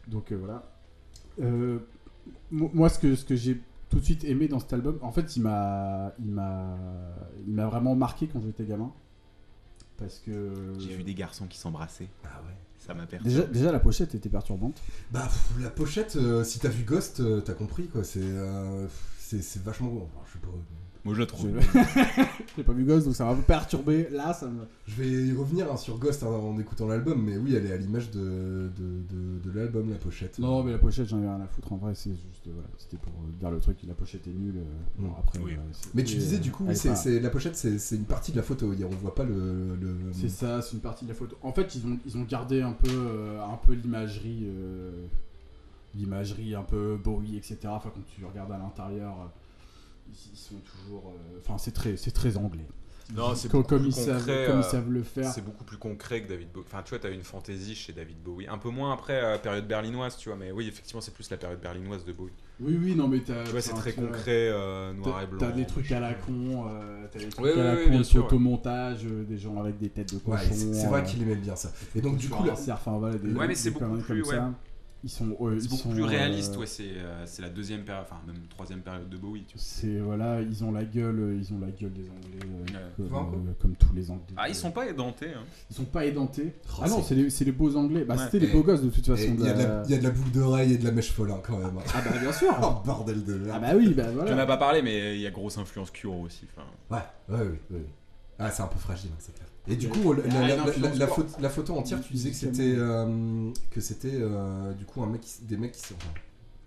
[0.08, 0.72] Donc euh, voilà.
[1.42, 1.80] Euh,
[2.52, 5.12] mo- moi, ce que, ce que j'ai tout de suite aimé dans cet album, en
[5.12, 6.78] fait, il m'a, il m'a,
[7.48, 8.92] il m'a vraiment marqué quand j'étais gamin.
[9.98, 10.52] Parce que.
[10.80, 12.10] J'ai vu des garçons qui s'embrassaient.
[12.26, 12.54] Ah ouais.
[12.80, 13.34] Ça m'a perturbé.
[13.36, 14.80] Déjà, déjà, la pochette était perturbante.
[15.12, 18.04] Bah, pff, la pochette, euh, si t'as vu Ghost, euh, t'as compris quoi.
[18.04, 18.88] C'est euh,
[19.18, 19.88] c'est c'est vachement.
[19.96, 20.50] enfin, je sais pas.
[21.06, 21.52] Moi, je trouve.
[22.58, 24.08] j'ai pas vu Ghost, donc ça m'a un peu perturbé.
[24.12, 24.66] Là, ça me.
[24.88, 27.72] Je vais y revenir hein, sur Ghost hein, en écoutant l'album, mais oui, elle est
[27.72, 30.40] à l'image de, de, de, de l'album, la pochette.
[30.40, 31.72] Non, mais la pochette, j'en ai rien à foutre.
[31.72, 32.48] En vrai, c'est juste.
[32.48, 33.78] Voilà, c'était pour euh, dire le truc.
[33.88, 34.58] La pochette est nulle.
[34.58, 34.64] euh,
[34.98, 35.14] bon, Mm.
[35.20, 35.54] après, Oui.
[35.54, 35.58] euh,
[35.94, 38.32] Mais tu disais du coup, oui, c'est, pas- c'est- la pochette, c'est, c'est une partie
[38.32, 38.72] de la photo.
[38.74, 39.76] On voit pas le.
[39.80, 39.96] le...
[40.12, 41.38] C'est ça, c'est une partie de la photo.
[41.44, 45.06] En fait, ils ont, ils ont gardé un peu, euh, un peu l'imagerie, euh,
[45.94, 47.58] l'imagerie un peu Bowie, etc.
[47.68, 49.28] Enfin, quand tu regardes à l'intérieur, euh,
[50.08, 51.14] ils, ils sont toujours.
[51.16, 52.66] euh, Enfin, c'est très, c'est très anglais.
[53.16, 55.32] Non, c'est comme, beaucoup comme plus ils savent, concret, comme ils savent le faire.
[55.32, 56.66] C'est beaucoup plus concret que David Bowie.
[56.68, 58.48] Enfin, tu vois, t'as une fantaisie chez David Bowie.
[58.48, 60.38] Un peu moins après, euh, période berlinoise, tu vois.
[60.40, 62.32] Mais oui, effectivement, c'est plus la période berlinoise de Bowie.
[62.60, 63.44] Oui, oui, non, mais t'as.
[63.44, 65.38] Tu vois, c'est très concret, euh, noir et T'as blanc.
[65.40, 67.84] t'as des trucs à la con, euh, t'as des trucs Ouais, à ouais, la ouais,
[67.84, 68.30] con, bien de sûr, ouais.
[68.30, 70.50] photomontage, euh, des gens avec des têtes de Ouais, cochon.
[70.56, 71.72] c'est, c'est vrai euh, qu'il aimait bien ça.
[71.96, 73.98] Et donc, du coup, un là, cerf, enfin, voilà, des, Ouais, mais c'est des beaucoup
[73.98, 74.36] plus, comme ouais.
[74.38, 74.52] ça.
[75.06, 76.66] Ils sont, C'est beaucoup sont, plus réaliste, euh, ouais.
[76.66, 79.56] C'est euh, c'est la deuxième période, enfin, même troisième période de Bowie, tu.
[79.60, 83.10] C'est voilà, ils ont la gueule, euh, ils ont la gueule des Anglais, euh, Ouais.
[83.10, 84.34] comme, euh, tous les Anglais.
[84.36, 85.44] Ah, ils sont pas édentés, hein.
[85.70, 86.54] Ils sont pas édentés.
[86.70, 88.04] Oh, ah non, c'est- c'est les, les beaux Anglais.
[88.04, 88.24] Bah Ouais.
[88.24, 89.22] c'était les beaux gosses de toute façon.
[89.38, 90.84] il y, a de la- la- il y a de la boucle d'oreille et de
[90.86, 91.78] la mèche folle hein, quand même.
[91.94, 92.56] Ah bah bien sûr.
[92.64, 93.52] Oh bordel de merde.
[93.54, 94.46] ah bah oui, bah J'en ai voilà.
[94.48, 96.48] pas parlé, mais il y a grosse influence Cure aussi.
[96.58, 96.66] Enfin,
[97.30, 97.86] Ouais, ouais, ouais, ouais.
[98.40, 99.48] Ah, c'est un peu fragile, hein, c'est clair.
[99.68, 102.36] Et du coup, la, il y a la- photo, la photo entière, tu disais que
[102.36, 105.94] c'était euh, que c'était euh, du coup un mec, qui- des mecs qui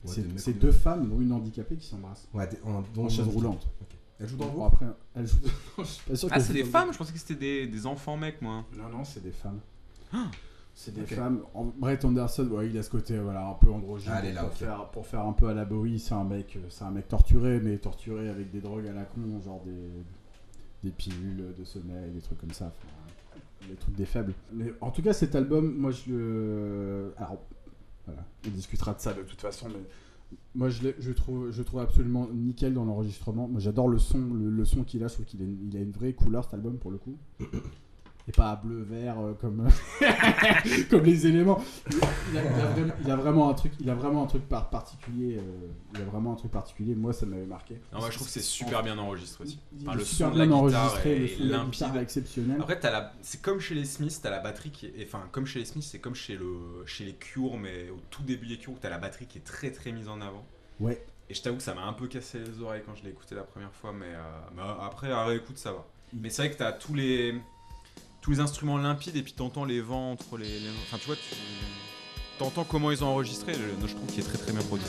[0.05, 2.26] ouais, C'est deux femmes, dont une handicapée, qui s'embrassent.
[2.35, 2.59] Ouais, des-
[3.00, 3.67] en, chaise roulante.
[3.81, 3.88] Ok.
[4.21, 5.25] Elle joue dans le groupe après, pas
[6.17, 8.64] sûr Ah, c'est des femmes Je pensais que c'était des, des enfants mecs, moi.
[8.77, 9.61] Non, non, c'est des femmes.
[10.75, 11.42] C'est des femmes.
[11.55, 14.11] En- Brett Anderson, ouais, il a ce côté voilà, un peu androgyne.
[14.14, 16.66] Ah, elle pour, faire, pour faire un peu à la Bowie, c'est un mec, euh,
[16.68, 19.72] c'est un mec torturé, mais torturé avec des drogues à la con, genre des,
[20.85, 22.66] des pilules de sommeil, des trucs comme ça.
[22.66, 22.88] enfin,
[23.68, 24.35] des trucs des faibles.
[24.53, 27.14] Mais en tout cas, cet album, moi je le.
[27.16, 27.38] Alors,
[28.07, 29.83] voilà, on discutera de ça de toute façon, mais.
[30.55, 33.49] Moi, je, je, trouve, je trouve absolument nickel dans l'enregistrement.
[33.49, 35.09] Moi, j'adore le son, le, son qu'il a.
[35.09, 37.16] Je trouve qu'il a, il a une vraie couleur, cet album, pour le coup.
[38.29, 39.67] Et pas bleu-vert euh, comme,
[40.91, 41.62] comme les éléments.
[41.91, 44.47] Il a, il a vraiment, il a vraiment un truc, il a vraiment un truc
[44.47, 45.38] par particulier.
[45.38, 46.95] euh, il a vraiment un truc particulier.
[46.95, 47.81] Moi, ça m'avait marqué.
[47.93, 49.59] Non, moi je trouve que c'est super bien enregistré aussi.
[49.81, 51.73] Enfin, le super son de la guitare est le son de la limpide.
[51.73, 52.61] guitare est exceptionnel.
[52.61, 53.12] Après, t'as la...
[53.23, 55.05] c'est comme chez les Smiths, t'as la batterie qui est.
[55.07, 56.85] Enfin, comme chez les Smiths, c'est comme chez, le...
[56.85, 59.43] chez les Cure, mais au tout début des Cure, où t'as la batterie qui est
[59.43, 60.45] très très mise en avant.
[60.81, 61.03] Ouais.
[61.31, 63.35] Et je t'avoue que ça m'a un peu cassé les oreilles quand je l'ai écouté
[63.35, 65.87] la première fois, mais, euh, mais après, à réécoute, ça va.
[66.12, 67.35] Mais c'est vrai que t'as tous les.
[68.29, 70.61] Tous les instruments limpides et puis t'entends les vents les.
[70.83, 71.35] Enfin, tu vois, tu.
[72.38, 74.87] T'entends comment ils ont enregistré, je, je trouve qu'il est très très bien produit.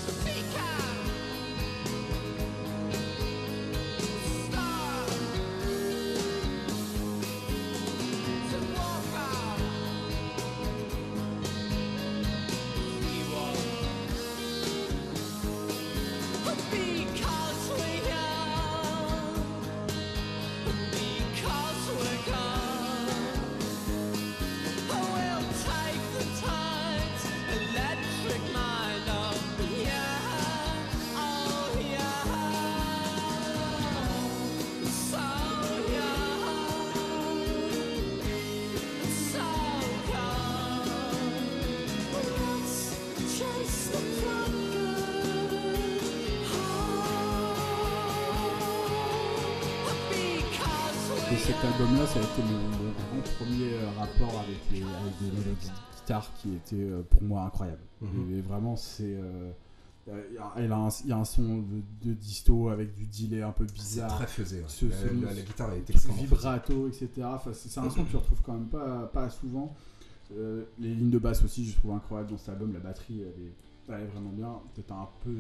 [55.96, 57.82] Guitare qui étaient euh, pour moi incroyables.
[58.02, 58.34] Mhm.
[58.38, 59.04] Et vraiment, c'est.
[59.16, 59.52] euh,
[60.08, 62.70] euh, il y a- elle a un- il y a un son de, de disto
[62.70, 64.16] avec du delay un peu C'est bizarre.
[64.16, 64.58] très faisé.
[64.60, 64.66] ouais.
[64.68, 67.10] Ce- la, ce- la- la guitare est extrêmement vibrato, etc.
[67.26, 69.76] Enfin, c'est c'est un son que tu retrouves quand même pas, pas souvent.
[70.36, 72.72] Euh, les lignes de basse aussi, je trouve incroyable dans cet album.
[72.74, 73.54] La batterie, elle est,
[73.90, 74.54] elle est vraiment bien.
[74.76, 75.32] Peut-être un peu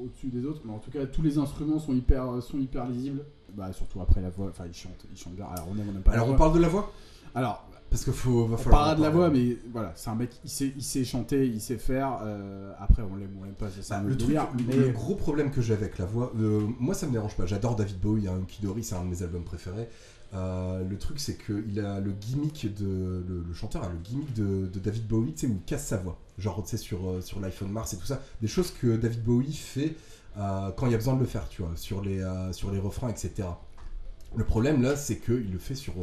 [0.00, 3.24] au-dessus des autres, mais en tout cas, tous les instruments sont hyper, sont hyper lisibles.
[3.54, 4.48] Bah, surtout après la voix.
[4.48, 5.46] Enfin, ils chantent, ils chantent bien.
[5.46, 6.38] Alors, on aime, on aime pas Alors on voix.
[6.38, 6.92] parle de la voix?
[7.34, 8.80] Alors, Parce qu'il faut, va On falloir.
[8.84, 11.60] parlera de la voix, mais voilà, c'est un mec, il sait, il sait chanter, il
[11.60, 12.18] sait faire.
[12.24, 14.48] euh, après, on l'aime ou on l'aime pas, ça, c'est Bah, un le, truc, délire,
[14.58, 17.36] le- mais- le gros problème que j'ai avec la voix, euh, moi ça me dérange
[17.36, 17.46] pas.
[17.46, 19.88] J'adore David Bowie, hein, Kidori, c'est un de mes albums préférés.
[20.34, 23.24] Euh, le truc, c'est qu'il a le gimmick de.
[23.26, 25.86] Le, le chanteur a le gimmick de, de David Bowie, tu sais, où il casse
[25.86, 26.18] sa voix.
[26.38, 28.20] Genre, tu sais, sur, sur l'iPhone Mars et tout ça.
[28.42, 29.94] Des choses que David Bowie fait
[30.34, 32.22] quand il y a besoin de le faire, tu vois, sur les,
[32.52, 33.48] sur les refrains, etc.
[34.34, 35.94] Le problème là, c'est qu'il le fait sur.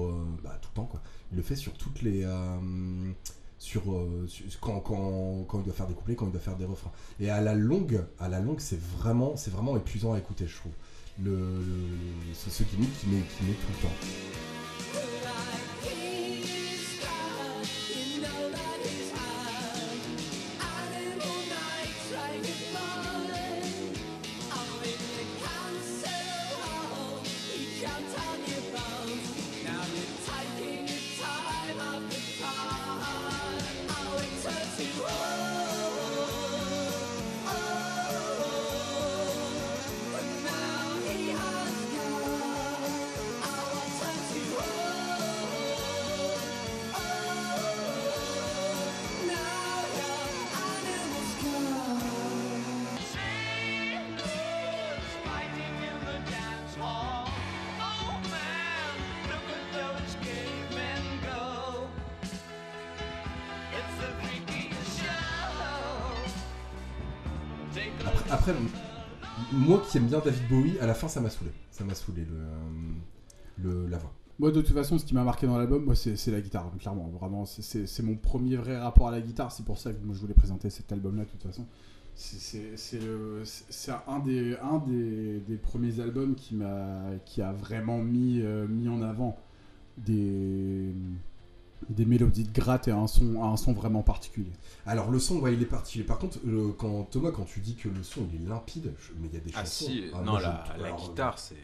[0.43, 1.01] bah, tout le temps, quoi.
[1.33, 2.23] Il le fait sur toutes les.
[2.23, 3.11] euh,
[3.57, 6.57] sur, euh, sur- quand, quand, quand il doit faire des couplets, quand il doit faire
[6.57, 6.91] des refrains.
[7.19, 10.55] Et à la longue, à la longue, c'est vraiment, c'est vraiment épuisant à écouter, je
[10.57, 10.73] trouve.
[11.23, 11.35] Le,
[12.33, 13.95] ce gimmick qui met, qui met tout le temps.
[68.33, 68.53] Après,
[69.51, 71.51] moi qui aime bien David Bowie, à la fin, ça m'a saoulé.
[71.71, 74.11] Ça m'a saoulé le, le- la voix.
[74.39, 77.07] Moi, de toute façon, ce qui m'a marqué dans l'album, moi, c'est la guitare, clairement.
[77.19, 79.51] Vraiment, c'est- mon premier vrai rapport à la guitare.
[79.51, 81.65] C'est pour ça que moi, je voulais présenter cet album-là, de toute façon.
[82.15, 82.75] C'est-
[84.07, 88.87] un, des, un des, des premiers albums qui, m'a qui a vraiment mis, euh, mis
[88.87, 89.37] en avant
[89.97, 90.91] des,
[91.89, 94.51] des mélodies de gratte et un son, un son vraiment particulier.
[94.85, 96.01] Alors le son, ouais, il est parti.
[96.03, 99.11] Par contre, le- quand Thomas, quand tu dis que le son il est limpide, je-
[99.19, 99.85] mais il y a des Ah chansons.
[99.85, 101.55] si, ah, non, moi, la, la alors, guitare, c'est.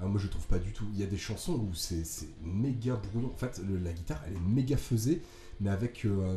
[0.00, 0.84] Ah, moi je trouve pas du tout.
[0.92, 3.30] Il y a des chansons où c'est c'est méga brouillon.
[3.32, 5.22] En fait, le- la guitare elle est méga faisée,
[5.60, 6.36] mais avec, euh,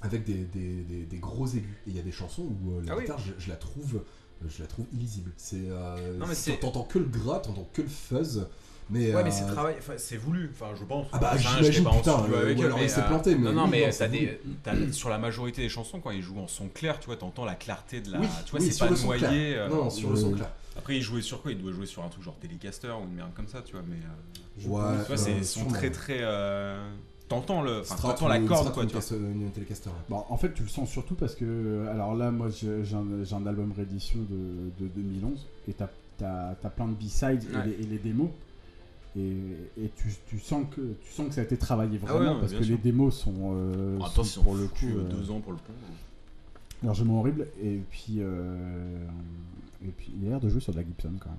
[0.00, 1.74] avec des, des- des- des gros aigus.
[1.86, 3.02] Et il y a des chansons où euh, la Ah oui.
[3.02, 4.02] guitare, je, je la trouve,
[4.48, 5.32] je la trouve illisible.
[5.36, 8.46] C'est, euh, Non, mais c'est- t'entends que le gras, t'entends que le fuzz.
[8.90, 11.06] Mais, Ouais, mais euh, c'est travail, enfin, c'est voulu, enfin, je pense.
[11.12, 12.88] Ah bah, Enfin, j'imagine, j'étais pas en putain, euh, avec ou eux, alors il mais,
[12.88, 13.92] s'est euh, planté, mais Non, non, oui, mais non,
[14.62, 17.16] t'as des, sur la majorité des chansons, quand ils jouent en son clair, tu vois,
[17.16, 18.20] t'entends la clarté de la.
[18.20, 19.56] Oui, tu vois, oui, c'est sur pas noyé.
[19.56, 20.50] euh, Non, sur le son clair.
[20.76, 21.50] Après, il jouait sur quoi?
[21.52, 23.82] Il doit jouer sur un truc genre Telecaster ou une merde comme ça, tu vois,
[23.88, 23.96] mais.
[23.96, 26.18] euh, Ouais, tu vois, c'est euh, ils sont très très.
[26.22, 26.90] euh,
[27.28, 27.82] T'entends le.
[28.00, 29.02] T'entends la corde, quoi, tu vois.
[29.18, 29.90] Une Telecaster.
[29.90, 29.94] ouais.
[30.08, 33.72] Bon, en fait, tu le sens surtout parce que, alors là, moi, j'ai un, album
[33.76, 35.88] réédition de, de 2011 et t'as
[36.24, 37.76] as, plein de B-sides Ouais.
[37.80, 38.30] et les démos.
[39.16, 39.36] Et,
[39.82, 42.40] et tu, tu sens que, tu sens que ça a été travaillé Ah ouais, vraiment
[42.40, 42.76] parce que sûr.
[42.76, 45.72] les démos sont, euh, sont on pour le coup euh, deux ans pour le pont.
[46.82, 47.48] largement horribles.
[47.62, 49.06] Et puis, euh,
[49.84, 51.38] et puis, il a l'air de jouer sur de la Gibson quand même.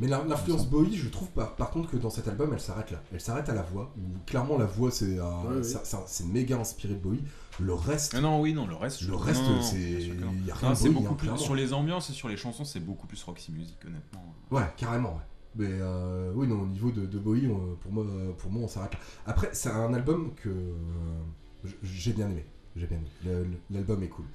[0.00, 3.00] Mais l'influence Bowie, je trouve par, par contre que dans cet album, elle s'arrête là.
[3.12, 3.92] Elle s'arrête à la voix.
[3.96, 7.22] où clairement, la voix, c'est Ouais, méga inspiré de Bowie.
[7.60, 9.02] Le reste, Non, non, oui, non, le reste.
[9.02, 10.90] le reste, c'est il y a rien Non, Bowie.
[10.94, 11.38] beaucoup hein, plus.
[11.38, 14.34] Sur les ambiances et sur les chansons, c'est beaucoup plus Roxy Music, honnêtement.
[14.50, 15.10] Ouais, carrément.
[15.14, 15.20] Ouais.
[15.56, 17.48] Mais euh, oui, non, au niveau de, de Bowie,
[17.80, 18.04] pour moi,
[18.38, 18.98] pour moi, on s'arrête là.
[19.26, 22.44] Après, c'est un album que euh, j'ai bien aimé.
[22.76, 23.56] J'ai bien aimé.
[23.70, 24.26] L'album est cool.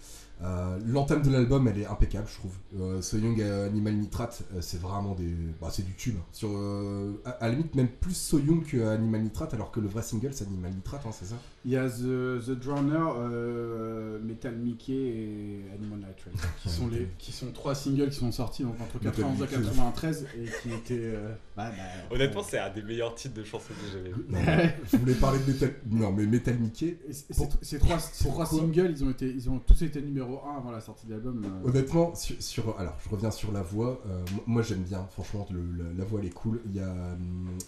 [0.41, 2.53] Euh, L'entame de l'album, elle est impeccable, je trouve.
[2.79, 5.33] Euh, So Young Animal Nitrate, euh, c'est vraiment des.
[5.61, 6.15] Bah, c'est du tube.
[6.31, 9.79] Sur, euh, à, à la limite, même plus So Young que Animal Nitrate, alors que
[9.81, 11.35] le vrai single, c'est Animal Nitrate, hein, c'est ça?
[11.65, 17.09] Il y a The, The Drowner, euh, Metal Mickey et Animal Nitrate, qui sont, les,
[17.17, 19.61] qui sont trois singles qui sont sortis donc, entre Metal 91 et Mickey.
[19.69, 21.01] 93 et qui étaient.
[21.15, 21.83] euh, bah, bah,
[22.15, 25.51] Honnêtement, c'est un des meilleurs titres de chansons que j'ai jamais je voulais parler de
[25.51, 25.73] Metal.
[25.91, 26.97] Non, mais Metal Mickey,
[27.35, 28.59] Pour- Ces trois, ces trois pourquoi?
[28.59, 31.41] singles, ils ont, été, ils ont tous été numéro 1 avant la sortie de l'album.
[31.43, 31.67] euh.
[31.69, 33.99] Honnêtement, sur, sur- alors je reviens sur la voix.
[34.07, 36.61] euh, moi- j'aime bien, franchement, le- le- la voix elle est cool.
[36.67, 36.93] Il y a,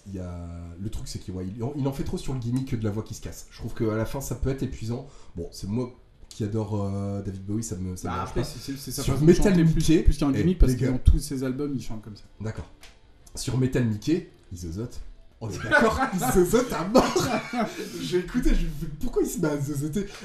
[0.08, 0.47] il y a
[0.80, 2.84] le truc, c'est qu'il ouais, il, en- il en fait trop sur le gimmick de
[2.84, 3.47] la voix qui se casse.
[3.52, 5.08] Je trouve qu'à la fin ça peut être épuisant.
[5.36, 5.91] Bon, c'est moi
[6.30, 8.47] qui adore euh, David Bowie, ça me, ça me Bah, dérange après, pas.
[8.47, 10.91] c'est c'est- c'est sa Sur Metal Mickey, plus, plus qu'un eh, gimmick parce gars.
[10.91, 12.24] ont tous ces albums, ils chantent comme ça.
[12.39, 12.69] D'accord.
[13.36, 15.00] Sur Metal Mickey, il zozote.
[15.43, 15.99] On est d'accord,
[16.34, 17.27] zozote à mort.
[17.99, 19.56] J'ai écouté, je me suis dit, pourquoi il se met à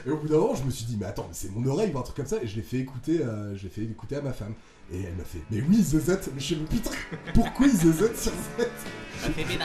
[0.07, 1.90] Et au bout d'un moment, je me suis dit, mais attends, mais c'est mon oreille
[1.94, 2.37] ou un truc comme ça.
[2.42, 4.52] Et je l'ai fait écouter, euh, je l'ai fait écouter à ma femme.
[4.92, 6.29] Et elle m'a fait, mais oui, zozote.
[6.35, 6.90] Mais je me putain,
[7.33, 8.33] pourquoi il sur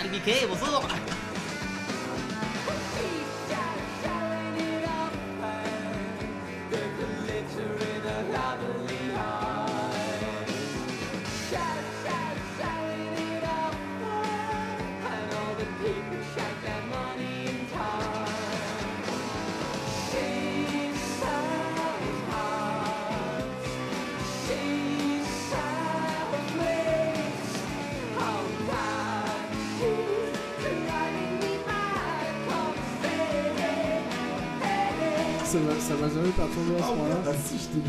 [0.09, 0.87] Mickey, bonjour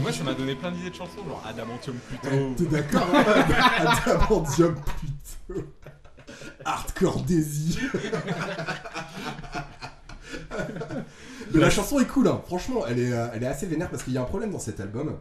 [0.00, 2.54] Moi, ça m'a donné plein d'idées de chansons, genre Adamantium plutôt.
[2.56, 5.64] T'es d'accord Adamantium plutôt.
[6.64, 7.78] Hardcore Daisy.
[11.52, 12.40] Mais la chanson est cool, hein.
[12.46, 14.58] franchement, elle est, euh, elle est assez vénère parce qu'il y a un problème dans
[14.58, 15.18] cet album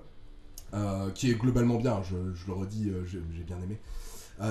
[0.73, 3.77] euh, qui est globalement bien, je, je le redis, euh, j'ai bien aimé.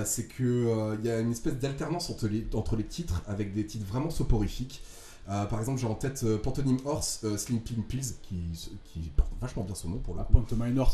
[0.05, 3.87] C'est que euh, il y a une espèce d'alternance entre les titres avec des titres
[3.87, 4.83] vraiment soporifiques.
[5.29, 6.39] Euh, par exemple, j'ai en tête euh,
[6.85, 8.37] Horse, euh, Sleeping Pills, qui,
[8.85, 10.33] qui porte vachement bien son nom pour le La coup.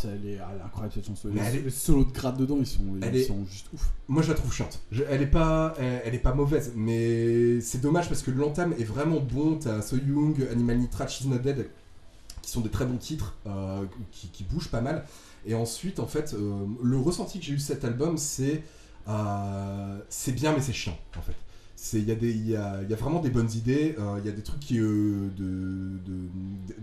[0.03, 1.29] Ça, elle est, elle est incroyable cette chanson.
[1.29, 3.93] Les, elle est- les solos de grade dedans, ils sont, ils est- sont juste ouf.
[4.09, 4.81] Moi, je la trouve chiante.
[4.91, 8.75] Je- elle est pas, elle, elle est pas mauvaise, mais c'est dommage parce que l'entame
[8.79, 9.57] est vraiment bon.
[9.59, 11.71] T'as So Young, Animal Nitrate, She's Not Dead,
[12.43, 15.05] qui sont des très bons titres, euh, qui, qui bougent pas mal.
[15.47, 18.63] Et ensuite, en fait, euh, le ressenti que j'ai eu de cet album, c'est,
[20.09, 21.35] c'est bien, mais c'est chiant, en fait.
[21.77, 24.43] C'est- Il y, y, y a vraiment des bonnes idées, euh, il y a des
[24.43, 26.29] trucs qui, euh, de, de-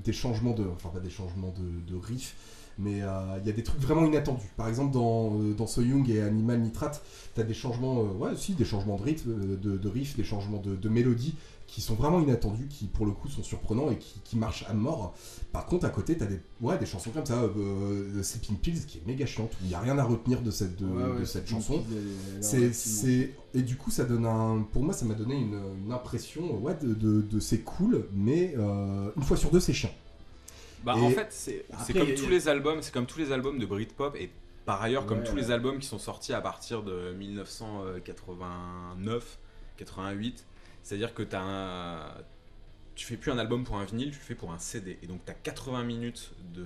[0.04, 2.36] des changements de, enfin pas des changements de, riff,
[2.78, 4.52] mais euh, il y a des trucs vraiment inattendus.
[4.56, 7.04] Par exemple, dans, dans So Young et Animal Nitrate,
[7.36, 10.76] t'as des changements, ouais, si, des changements de rythme, de, de riff, des changements de,
[10.76, 11.36] de mélodie
[11.74, 14.76] qui sont vraiment inattendus, qui pour le coup sont surprenants et qui, qui marchent à
[14.76, 15.16] mort.
[15.52, 19.00] Par contre, à côté, t'as des, ouais, des chansons comme ça, euh, Sleeping Pills, qui
[19.00, 21.20] est méga chiante, où il n'y a rien à retenir de cette, de, Ouais, ouais,
[21.22, 21.84] de cette chanson.
[22.42, 26.60] C'est, et du coup, ça donne un, pour moi, ça m'a donné une, une impression,
[26.60, 29.94] ouais, de, de, de c'est cool, mais euh, une fois sur deux, c'est chiant.
[30.84, 33.58] Bah, Et- en fait, c'est comme a- tous les albums, c'est comme tous les albums
[33.58, 34.30] de Britpop et
[34.66, 35.42] par ailleurs comme Ouais, tous ouais.
[35.42, 39.40] les albums qui sont sortis à partir de 1989,
[39.78, 40.46] 88.
[40.84, 42.14] C'est-à-dire que t'as un...
[42.96, 45.00] tu fais plus un album pour un vinyle, tu le fais pour un CD.
[45.02, 46.66] Et donc t'as 80 minutes de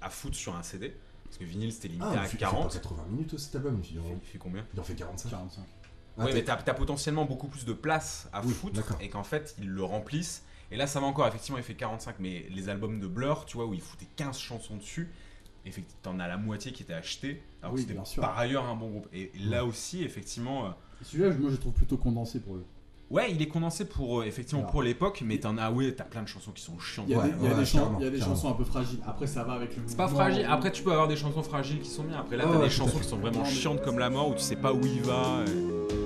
[0.00, 0.94] à foutre sur un CD.
[1.24, 2.72] Parce que vinyle c'était limité Ah, à il fait- il fait pas 40.
[2.74, 5.30] 80 minutes cet album, il Il en, fait, il fait combien il en fait 45.
[5.30, 5.64] 45.
[6.18, 8.98] Ah, Ouais, mais t'as as potentiellement beaucoup plus de place à Oui, foutre d'accord.
[9.00, 10.44] et qu'en fait ils le remplissent.
[10.70, 13.56] Et là ça va encore, effectivement il fait 45, mais les albums de Blur, tu
[13.56, 15.10] vois, où ils foutaient 15 chansons dessus,
[15.64, 18.20] effectivement t'en as la moitié qui était achetée, alors Oui, que c'était bien sûr.
[18.22, 19.08] par ailleurs un bon groupe.
[19.14, 20.70] Et là aussi, effectivement, euh,
[21.02, 22.64] Celui-là, moi, je le trouve plutôt condensé pour le.
[23.12, 24.72] Ouais, il est condensé pour euh, effectivement Alors.
[24.72, 27.06] pour l'époque, mais t'en as, ouais, t'as plein de chansons qui sont chiantes.
[27.08, 28.10] Il y a, Ouais, des, il y a ouais, des chan- carrément, il y a
[28.10, 28.36] des carrément.
[28.36, 28.98] chansons un peu fragiles.
[29.06, 29.82] Après, ça va avec le.
[29.86, 30.46] C'est pas fragile.
[30.50, 32.18] Après, tu peux avoir des chansons fragiles qui sont bien.
[32.18, 34.56] Après, là, t'as des chansons qui sont vraiment chiantes comme la mort où tu sais
[34.56, 35.44] pas où il va.
[35.46, 36.01] et-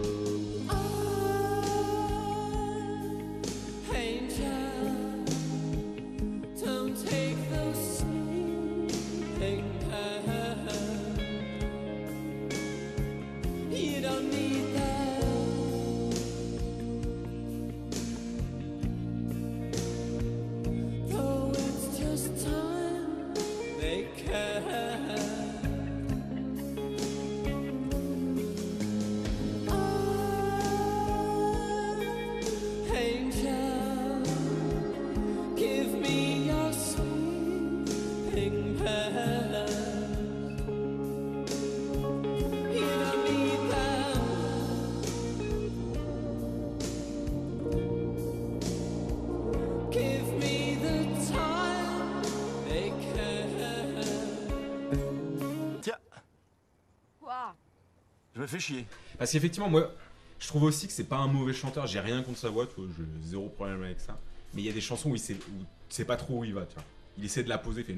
[58.59, 58.87] chier.
[59.19, 59.93] Parce qu'effectivement, moi,
[60.39, 61.87] je trouve aussi que c'est pas un mauvais chanteur.
[61.87, 64.19] J'ai rien contre sa voix, tu vois, j'ai zéro problème avec ça.
[64.55, 66.45] Mais il y a des chansons où il sait, où tu sais pas trop où
[66.45, 66.85] il va, tu vois.
[67.19, 67.97] Il essaie de la poser, il fait.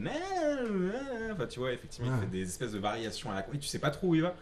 [1.32, 3.46] Enfin, tu vois, effectivement, il fait des espèces de variations à la.
[3.50, 4.34] Oui, tu sais pas trop où il va.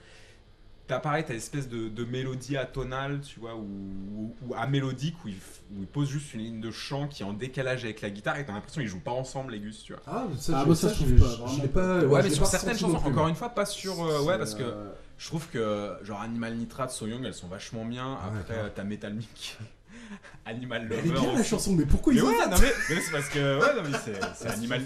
[0.86, 3.66] T'as pareil, t'as une espèce de, de mélodie atonale, tu vois, ou,
[4.16, 5.34] ou, ou amélodique, où il,
[5.72, 8.36] où il pose juste une ligne de chant qui est en décalage avec la guitare
[8.38, 10.02] et t'as l'impression qu'ils jouent pas ensemble, les gus, tu vois.
[10.06, 12.04] Ah, ça, Ah, je, moi, ça, ça, je trouve pas, je- pas.
[12.04, 14.00] Ouais, mais sur pas certaines chansons, plus, encore une fois, pas sur.
[14.04, 14.62] euh, ouais, parce que.
[14.62, 18.12] Euh, Je trouve que genre Animal Nitrate, So Young, elles sont vachement bien.
[18.12, 19.54] Ouais, Après, euh, t'as Metal Mickey,
[20.46, 21.08] Animal Mais Lover.
[21.10, 23.10] Elle est bien la chanson, mais pourquoi Mais ils ont ouais, non mais, mais c'est
[23.12, 24.82] parce que ouais, non mais c'est c'est Animal.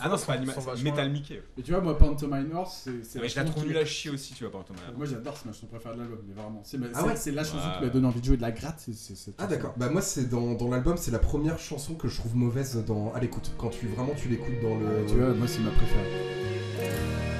[0.00, 1.42] Ah non, c'est pas Animal, c'est Metal Mickey.
[1.56, 3.04] Mais tu vois, moi, Pantomime Horse, c'est.
[3.04, 5.46] c'est Mais je la trouve nulle à chier aussi, tu vois, ton Moi, j'adore, c'est
[5.46, 6.60] ma chanson préférée de l'album, mais vraiment.
[6.64, 7.74] C'est ma- Ah c'est- ouais c'est la chanson Ouais.
[7.78, 8.80] qui m'a donné envie de jouer de la gratte.
[8.84, 11.94] c'est- c'est cette Ah d'accord, bah moi c'est dans, dans l'album, c'est la première chanson
[11.94, 13.52] que je trouve mauvaise dans, à l'écoute.
[13.56, 15.06] Quand tu vraiment tu l'écoutes dans le.
[15.06, 16.10] Tu vois, moi, c'est ma préférée.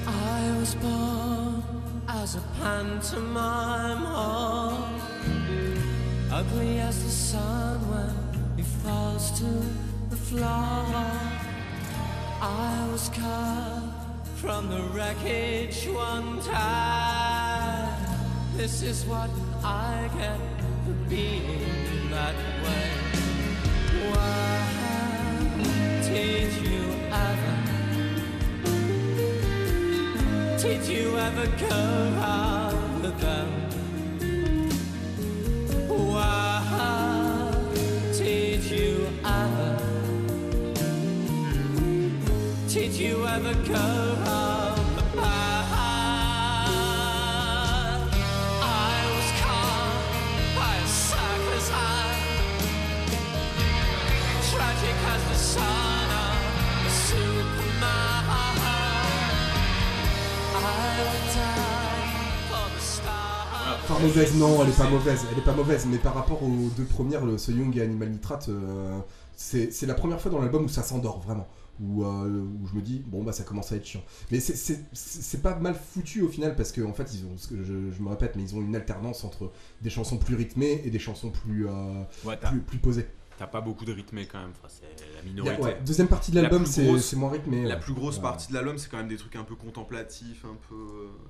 [0.07, 1.63] I was born
[2.07, 4.54] as a pantomime horse,
[6.35, 8.11] ugly as the sun when
[8.59, 9.51] it falls to
[10.11, 10.85] the floor.
[12.43, 13.83] I was cut
[14.35, 17.95] from the wreckage one time.
[18.57, 19.31] This is what
[19.63, 20.41] I get
[20.85, 22.87] for being that way.
[24.11, 24.59] Why
[26.03, 26.83] did you
[27.29, 27.57] ever?
[30.59, 31.77] Did you ever go
[32.19, 33.64] out with them?
[63.87, 66.71] Enfin mauvaise, non, elle est pas mauvaise, elle est pas mauvaise, mais par rapport aux
[66.77, 68.99] deux premières, le Young et Animal Nitrate, euh,
[69.37, 71.49] c'est la première fois dans l'album où ça s'endort vraiment.
[71.81, 74.05] Où, euh, où je me dis, bon bah ça commence à être chiant.
[74.31, 77.57] Mais c'est- pas mal foutu au final parce qu'en en fait, ils ont, ce que
[77.65, 79.51] je, je me répète, mais ils ont une alternance entre
[79.83, 83.07] des chansons plus rythmées et des chansons plus, euh, Ouais, plus, plus posées.
[83.39, 84.53] t'as pas beaucoup de rythmé quand même.
[84.53, 84.85] Enfin, c'est
[85.15, 85.61] la a- minorité.
[85.63, 87.65] ouais, deuxième partie de La l'album, c'est moins rythmé.
[87.65, 87.81] La ouais.
[87.81, 90.77] plus grosse partie de l'album, c'est quand même des trucs un peu contemplatifs, un peu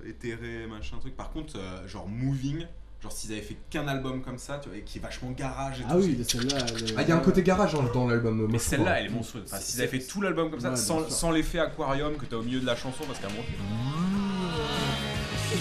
[0.04, 1.16] euh, éthérés, machin truc.
[1.16, 2.66] Par contre, euh, genre Moving,
[3.04, 5.80] genre s'ils avaient fait qu'un album comme ça, tu vois, et qui est vachement garage
[5.80, 5.98] et Ah tout.
[6.00, 6.56] oui, celle-là.
[6.58, 8.36] elle- Ah, il y a un côté garage hein, dans l'album.
[8.38, 9.44] moi, Mais je celle-là, elle est monstrueuse.
[9.46, 11.12] Enfin, s'ils avaient fait tout l'album comme ça, Ouais, bien sans, sûr.
[11.12, 13.44] sans l'effet aquarium que t'as au milieu de la chanson, parce qu'à un moment,
[15.52, 15.60] Oui,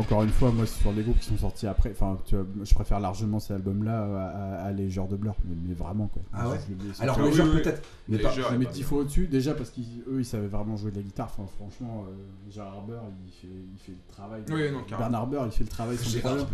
[0.00, 2.74] encore une fois, moi, sur les groupes qui sont sortis après, enfin, tu vois, je
[2.74, 5.34] préfère largement cet album-là à, à, à Les Genres de Blur.
[5.44, 6.22] Mais, mais vraiment, quoi.
[6.32, 6.58] Ah ouais
[6.96, 7.62] Je Alors, le oui, genre oui, oui.
[7.62, 7.82] peut-être.
[8.08, 8.88] Mais Les pas- genres, je mets pas 10 bien.
[8.88, 11.30] fois au-dessus, déjà parce qu'eux ils savaient vraiment jouer de la guitare.
[11.36, 14.42] Enfin, franchement, euh, Gérard Harber il fait, il fait le travail.
[14.48, 14.98] Oui, non, carrément.
[14.98, 16.46] Bernard Harber il fait le travail sans problème.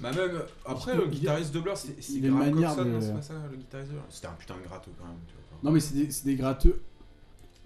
[0.00, 0.30] Bah même,
[0.66, 3.56] après, le guitariste de Blur, c'est Graham manière Coxon, de- non, c'est pas ça, le
[3.56, 5.42] guitariste de Blur C'était un putain de gratteux quand même, tu vois.
[5.62, 6.80] Non, mais c'est des, c'est des gratteux.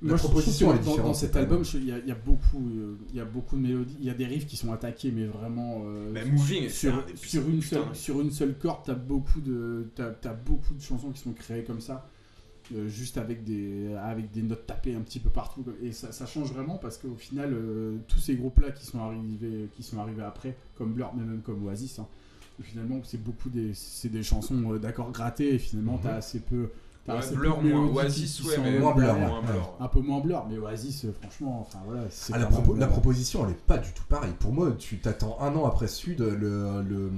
[0.03, 2.07] La Moi, je trouve que dans, différente, dans c'est cet album, il y, a- il
[2.07, 4.47] y a beaucoup, euh, il y a beaucoup de mélodies, il y a des riffs
[4.47, 8.21] qui sont attaqués, mais vraiment euh, Mais Moving, sur, un des sur une seule, sur
[8.21, 11.81] une seule corde, t'as beaucoup de, t'as, t'as beaucoup de chansons qui sont créées comme
[11.81, 12.11] ça,
[12.75, 16.27] euh, juste avec des, avec des notes tapées un petit peu partout, et ça, ça
[16.27, 20.25] change vraiment parce qu'au final, euh, tous ces groupes-là qui sont arrivés, qui sont arrivés
[20.25, 22.07] après, comme Blur, mais même comme Oasis, hein,
[22.61, 26.69] finalement, c'est beaucoup des, c'est des chansons euh, d'accords grattés, et finalement, t'as assez peu.
[27.09, 29.47] Ouais, Blur moins, Oasis, qui ouais, sont mais moins Blur, moins ouais.
[29.47, 29.75] Blur.
[29.81, 32.03] Un peu moins Blur, mais Oasis, euh, franchement, enfin voilà.
[32.33, 34.33] Ah, la, propo- proposition, elle est pas du tout pareille.
[34.39, 36.83] Pour moi, tu t'attends un an après Sud, le.
[36.83, 37.11] le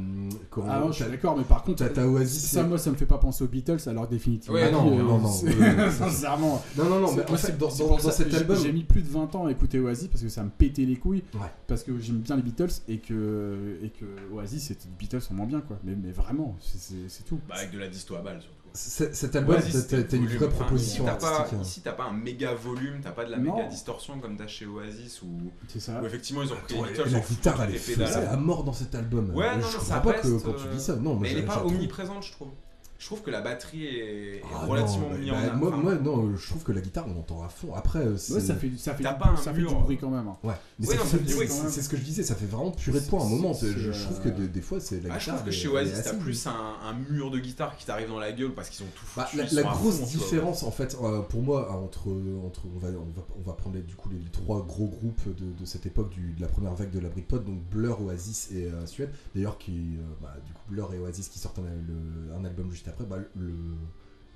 [0.50, 2.50] comment- Ah non, je suis d'accord, mais par contre, t'as- Oasis.
[2.50, 4.54] ça, moi, ça me fait pas penser aux Beatles, alors définitivement.
[4.56, 5.28] Ouais, Ah non, euh, non, non,
[5.90, 6.62] Sincèrement.
[6.76, 8.56] Non, non, non, mais en moi, fait, c'est- dans, cet album.
[8.62, 10.96] J'ai mis plus de 20 ans à écouter Oasis parce que ça me pétait les
[10.96, 11.22] couilles.
[11.34, 11.40] Ouais.
[11.66, 15.34] Parce que j'aime bien les Beatles et que, et que Oasis, c'était les Beatles en
[15.34, 15.78] moins bien, quoi.
[15.84, 17.38] Mais, mais vraiment, c'est tout.
[17.48, 18.57] Bah avec de la disto à balle surtout.
[18.78, 20.36] Cet album, Oasis, t'as- une volume.
[20.38, 21.58] vraie Enfin, proposition ici, t'as pas, artistique.
[21.58, 21.62] hein.
[21.62, 23.56] ici, t'as pas un méga volume, t'as pas de la Non.
[23.56, 25.26] méga distorsion comme t'as chez Oasis où,
[25.68, 26.00] C'est ça.
[26.00, 28.94] où effectivement ils ont pris Attends, les la guitare, elle est à mort dans cet
[28.94, 29.30] album.
[29.34, 30.94] Ouais, non, je non, comprends ça pas reste, que quand tu euh, dis ça.
[30.96, 32.48] Non, moi, Mais elle est pas omniprésente, je trouve.
[32.98, 36.36] Je trouve que la batterie est, est Ah relativement non, mise bah, en moi, non,
[36.36, 37.72] je trouve que la guitare, on entend à fond.
[37.74, 38.12] Après, euh.
[38.12, 40.26] Ouais, ça fait, ça fait, du, pas un ça fait du bruit quand même.
[40.26, 40.36] hein.
[40.42, 43.28] Ouais, mais c'est- ce que je disais, ça fait vraiment purée de poids à un
[43.28, 43.52] moment.
[43.54, 45.36] Je, je trouve que euh, des, fois, c'est la Ah, je guitare.
[45.36, 48.32] trouve que chez Oasis, t'as plus un, un mur de guitare qui t'arrive dans la
[48.32, 49.54] gueule parce qu'ils ont tout Bah, foutu.
[49.54, 52.08] la, grosse différence en fait euh, pour moi entre
[52.44, 54.86] entre on va on va, on va prendre les- du coup les, les trois gros
[54.88, 58.00] groupes de, de cette époque du, de la première vague de la Britpop donc Blur
[58.02, 61.62] Oasis et euh, Suède d'ailleurs qui bah, du coup Blur et Oasis qui sortent un,
[61.62, 63.52] le- un album juste après bah, le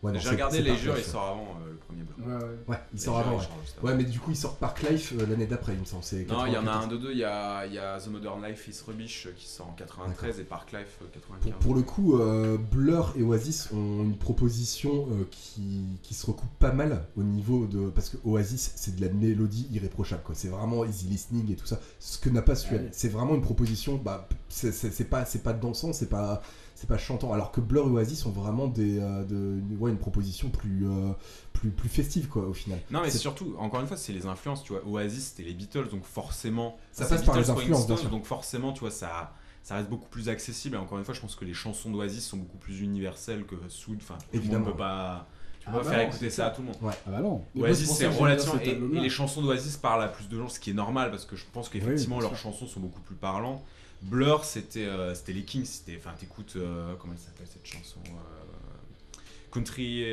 [0.02, 2.18] ouais, J'ai regardé les jeux, il sort avant euh, le premier bloc.
[2.18, 2.58] Ouais, ouais.
[2.68, 3.44] ouais il sort avant ouais.
[3.82, 3.96] avant.
[3.96, 6.52] Mais du coup il sort par Clive euh, l'année d'après il me semble Non, il
[6.52, 6.84] y en a 94.
[6.84, 9.32] un de deux, il y a, il y a The Modern Life is Rubbish euh,
[9.36, 11.52] qui sort en 93 et Park Life euh, 95.
[11.52, 16.26] Pour, pour le coup, euh, Blur et Oasis ont une proposition euh, qui, qui se
[16.26, 17.88] recoupe pas mal au niveau de.
[17.90, 20.22] Parce que Oasis, c'est de la mélodie irréprochable.
[20.24, 20.34] quoi.
[20.34, 21.78] C'est vraiment easy listening et tout ça.
[22.00, 22.88] Ce que n'a pas Suède.
[22.92, 23.96] C'est vraiment une proposition.
[23.96, 26.42] Bah, c'est- pas, c'est pas dansant, c'est pas,
[26.82, 27.32] c'est pas chantant.
[27.32, 31.12] Alors que Blur et Oasis ont vraiment des, euh, de, ouais, une proposition plus, euh,
[31.52, 32.80] plus, plus festive, quoi, au final.
[32.90, 34.84] Non, mais C'est- surtout, encore une fois, c'est les influences, tu vois.
[34.84, 36.76] Oasis, c'était les Beatles, donc forcément.
[36.90, 38.10] Ça passe par les influences, bien Stones, sûr.
[38.10, 40.74] Donc forcément, tu vois, ça, ça reste beaucoup plus accessible.
[40.74, 43.54] Et encore une fois, je pense que les chansons d'Oasis sont beaucoup plus universelles que
[43.68, 43.98] Soud.
[44.02, 44.64] Enfin, Évidemment.
[44.66, 45.28] peut pas.
[45.60, 46.76] Tu Ah peux pas bah faire non, écouter ça à tout le monde.
[46.82, 47.44] Ah bah non.
[47.56, 48.58] Oasis, c'est relativement.
[48.60, 51.24] Et, et les chansons d'Oasis parlent à plus de gens, ce qui est normal parce
[51.26, 53.62] que je pense qu'effectivement bien leurs chansons sont beaucoup plus parlantes.
[54.02, 55.64] Blur, c'était euh, c'était les Kings.
[55.64, 56.54] C'était, enfin, t'écoutes.
[56.56, 59.20] euh, comment elle s'appelle cette chanson euh,
[59.52, 60.04] Country.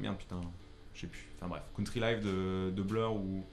[0.00, 0.40] merde, putain.
[0.94, 1.28] je sais plus.
[1.36, 3.44] Enfin bref, Country Life de, Blur ou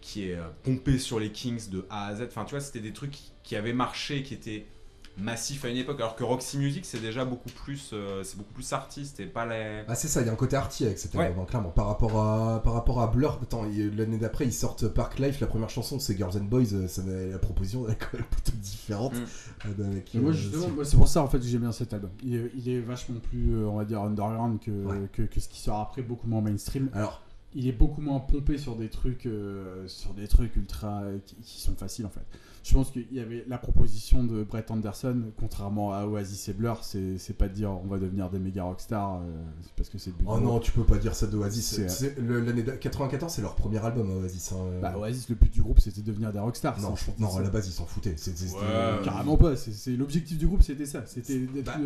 [0.00, 2.22] qui est pompé sur les Kings de A à Z.
[2.28, 4.66] Enfin, tu vois, c'était des trucs qui avaient marché, qui étaient
[5.18, 8.52] massifs à une époque, alors que Roxy Music, c'est déjà beaucoup plus, euh, c'est beaucoup
[8.52, 9.82] plus artiste et pas les.
[9.88, 11.24] Ah c'est ça, il y a un côté arty avec cet Ouais.
[11.26, 11.70] album, hein, clairement.
[11.70, 13.64] Par rapport à, par rapport à Blur, attends,
[13.96, 17.02] l'année d'après, ils sortent Park Life, la première chanson, c'est Girls and Boys, euh, ça
[17.06, 19.14] la proposition est quand même plutôt différente.
[19.14, 19.24] Mm.
[19.80, 21.92] euh, avec, moi, justement, c'est- moi, c'est pour ça en fait que j'aime bien cet
[21.94, 22.10] album.
[22.22, 25.08] Il est, il est vachement plus, on va dire, underground que, Ouais.
[25.12, 26.88] que, que ce qui sort après, beaucoup moins mainstream.
[26.92, 27.22] Alors,
[27.58, 31.60] Il est beaucoup moins pompé sur des trucs, euh, sur des trucs ultra qui, qui
[31.60, 32.24] sont faciles en fait.
[32.62, 36.80] Je pense qu'il y avait la proposition de Brett Anderson, contrairement à Oasis et Blur,
[36.82, 39.98] c'est c'est pas de dire on va devenir des méga rockstars, euh, c'est parce que
[39.98, 40.24] c'est le but.
[40.28, 41.78] oh non, tu peux pas dire ça d'Oasis.
[42.18, 44.52] Le- L'année de- 94, c'est leur premier album, Oasis.
[44.52, 44.80] hein, euh.
[44.80, 46.80] Bah, Oasis, le but du groupe c'était de devenir des rockstars.
[46.80, 48.14] non, je- non, à la base, ils s'en foutaient.
[48.16, 48.60] C'est- c'est- Ouais.
[49.04, 51.76] Carrément pas, c'est- c'est l'objectif du groupe c'était ça, c'était d'être Bah,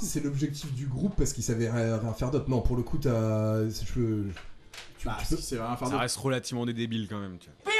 [0.00, 2.48] c'est l'objectif du groupe parce qu'ils savaient rien, rien faire d'autre.
[2.48, 3.68] Non, pour le coup, t'as.
[3.68, 4.22] Je.
[5.04, 7.72] Bah, tu peux- si, c'est vraiment Ça reste relativement des débiles quand même, tu vois.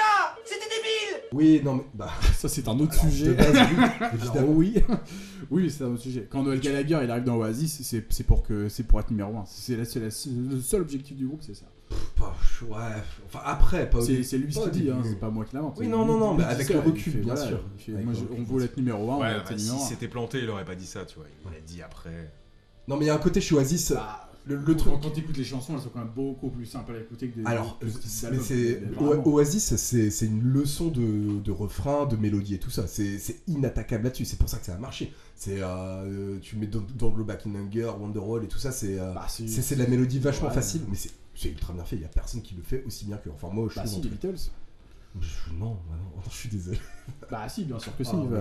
[1.33, 1.85] Oui, non, mais.
[1.95, 3.35] Bah, Ça, c'est un autre alors, sujet.
[3.35, 4.75] base, oui, Alors, oui,
[5.51, 6.27] oui, c'est un autre sujet.
[6.31, 9.37] Quand Noel Gallagher il arrive dans Oasis, c'est c'est pour que c'est pour être numéro
[9.37, 9.45] 1.
[9.47, 11.67] C'est la- c'est la- c'est le seul objectif du groupe, c'est ça.
[12.17, 12.35] Pas-
[12.67, 12.77] ouais,
[13.27, 14.25] enfin, après, pas au C'est début.
[14.25, 15.77] c'est lui qui dit, hein, c'est pas moi qui l'invente.
[15.79, 17.61] Oui, non, non, non, mais avec le recul, fait, bien voilà, sûr.
[17.79, 18.63] fait, moi, je- on sûr.
[18.65, 19.79] être numéro 1, on Ouais, bah, 1.
[19.79, 21.27] s'était planté, il aurait pas dit ça, tu vois.
[21.47, 22.31] Il l'a dit après.
[22.89, 23.93] Non, mais il y a un côté chez Oasis.
[23.93, 24.93] Bah, le, le Quand- truc.
[25.03, 27.39] Quand tu écoutes les chansons, elles sont quand même beaucoup plus simples à écouter que
[27.41, 27.47] des.
[27.47, 28.81] Alors, des c'est-.
[29.25, 32.87] Oasis, c'est une leçon de, de refrain, de mélodie et tout ça.
[32.87, 34.25] C'est inattaquable là-dessus.
[34.25, 35.13] C'est pour ça que ça a marché.
[35.37, 38.73] C'est euh, tu mets dans, dans le Back in Hunger, Wonderwall et tout ça.
[38.73, 40.55] C'est euh, Bah, c'est- de la mélodie vachement Ouais.
[40.55, 41.97] facile, mais c'est ultra bien fait.
[41.97, 43.29] Il y a personne qui le fait aussi bien que.
[43.31, 44.03] Enfin moi, je Bah, trouve.
[44.03, 44.51] si, Beatles.
[45.21, 46.79] Je- non, bah non, je suis désolé.
[47.31, 48.11] Bah si, bien sûr que si.
[48.13, 48.41] Ah, bah,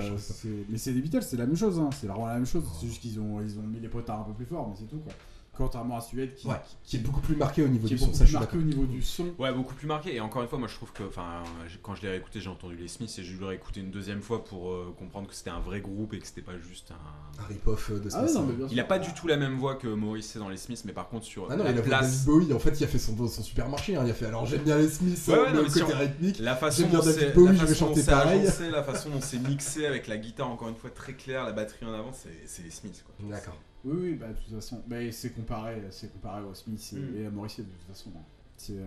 [0.69, 1.79] mais c'est les Beatles, c'est la même chose.
[1.79, 1.89] Hein.
[1.99, 2.63] C'est vraiment la même chose.
[2.79, 4.85] C'est juste qu'ils ont, ils ont mis les potards un peu plus forts, mais c'est
[4.87, 5.13] tout quoi.
[5.57, 8.03] Contrairement à Suède qui, Ouais, qui est beaucoup plus marqué au niveau qui est du
[8.03, 8.07] son.
[8.11, 9.27] beaucoup je plus marqué au niveau du son.
[9.39, 10.15] Ouais, beaucoup plus marqué.
[10.15, 11.43] Et encore une fois, moi je trouve que, enfin,
[11.81, 14.21] quand je l'ai réécouté, j'ai entendu les Smiths et j'ai dû le réécouter une deuxième
[14.21, 17.43] fois pour euh, comprendre que c'était un vrai groupe et que c'était pas juste un.
[17.43, 18.35] Un rip-off euh, de Ah ouais, Smith.
[18.41, 20.57] non, mais bien Il a pas du tout la même voix que Maurice dans les
[20.57, 22.83] Smiths, mais par contre sur Ah non, la il a place, Bowie, en fait, il
[22.83, 23.95] a fait son, son supermarché.
[23.95, 24.03] hein.
[24.05, 25.99] Il a fait alors j'aime bien les Smiths, Ouais, ouais, non, le si côté on-
[25.99, 26.39] rythmique.
[26.39, 28.11] la façon J'aime bien dont David c'est Bowie, la je vais façon dont chanter c'est
[28.11, 28.41] pareil.
[28.41, 31.51] agencé, la façon dont c'est mixé avec la guitare encore une fois très claire, la
[31.51, 33.15] batterie en avant, c'est c'est les Smiths quoi.
[33.29, 33.55] D'accord.
[33.87, 34.81] Oui, oui, bah de toute façon.
[34.89, 37.17] Mais c'est comparé, c'est comparé au Smith et, Mm.
[37.21, 38.09] et à Morrissey de toute façon.
[38.15, 38.21] hein.
[38.57, 38.85] C'est euh,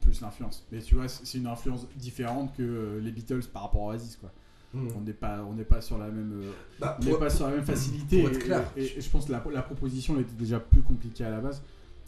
[0.00, 0.64] plus l'influence.
[0.70, 4.16] Mais tu vois, c'est une influence différente que euh, les Beatles par rapport à Oasis
[4.16, 4.30] quoi.
[4.74, 4.88] Mm.
[4.96, 6.32] On n'est pas, on n'est pas sur la même.
[6.42, 8.20] euh, Bah, on n'est pas sur la même facilité.
[8.20, 8.72] pour être et- clair.
[8.76, 11.40] Et, et je pense que la, la proposition elle était déjà plus compliquée à la
[11.40, 11.62] base.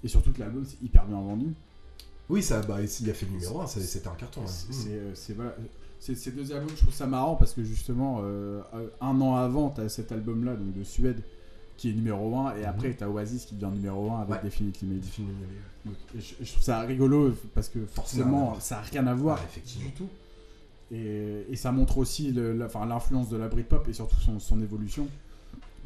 [0.04, 1.52] Et surtout que l'album c'est hyper bien vendu.
[2.28, 4.46] Oui, ça, bah, il a fait le numéro 1, c'était un carton.
[4.46, 5.10] C'est- Mm.
[5.14, 5.56] c'est, voilà.
[5.98, 8.62] Ces deux albums, je trouve ça marrant parce que justement, euh,
[9.02, 11.22] un an avant, tu as cet album-là, donc de Suède,
[11.80, 14.34] qui est numéro 1, et après, tu as Oasis qui devient numéro 1 avec Mhm.
[14.36, 14.42] Ouais.
[14.44, 15.04] Definitely Maybe.
[15.86, 19.86] Donc, je, je trouve ça rigolo parce que forcément, ça n'a rien à voir effectivement.
[19.88, 20.08] du tout.
[20.92, 25.08] Et, et ça montre aussi l'influence de la Britpop et surtout son, son évolution.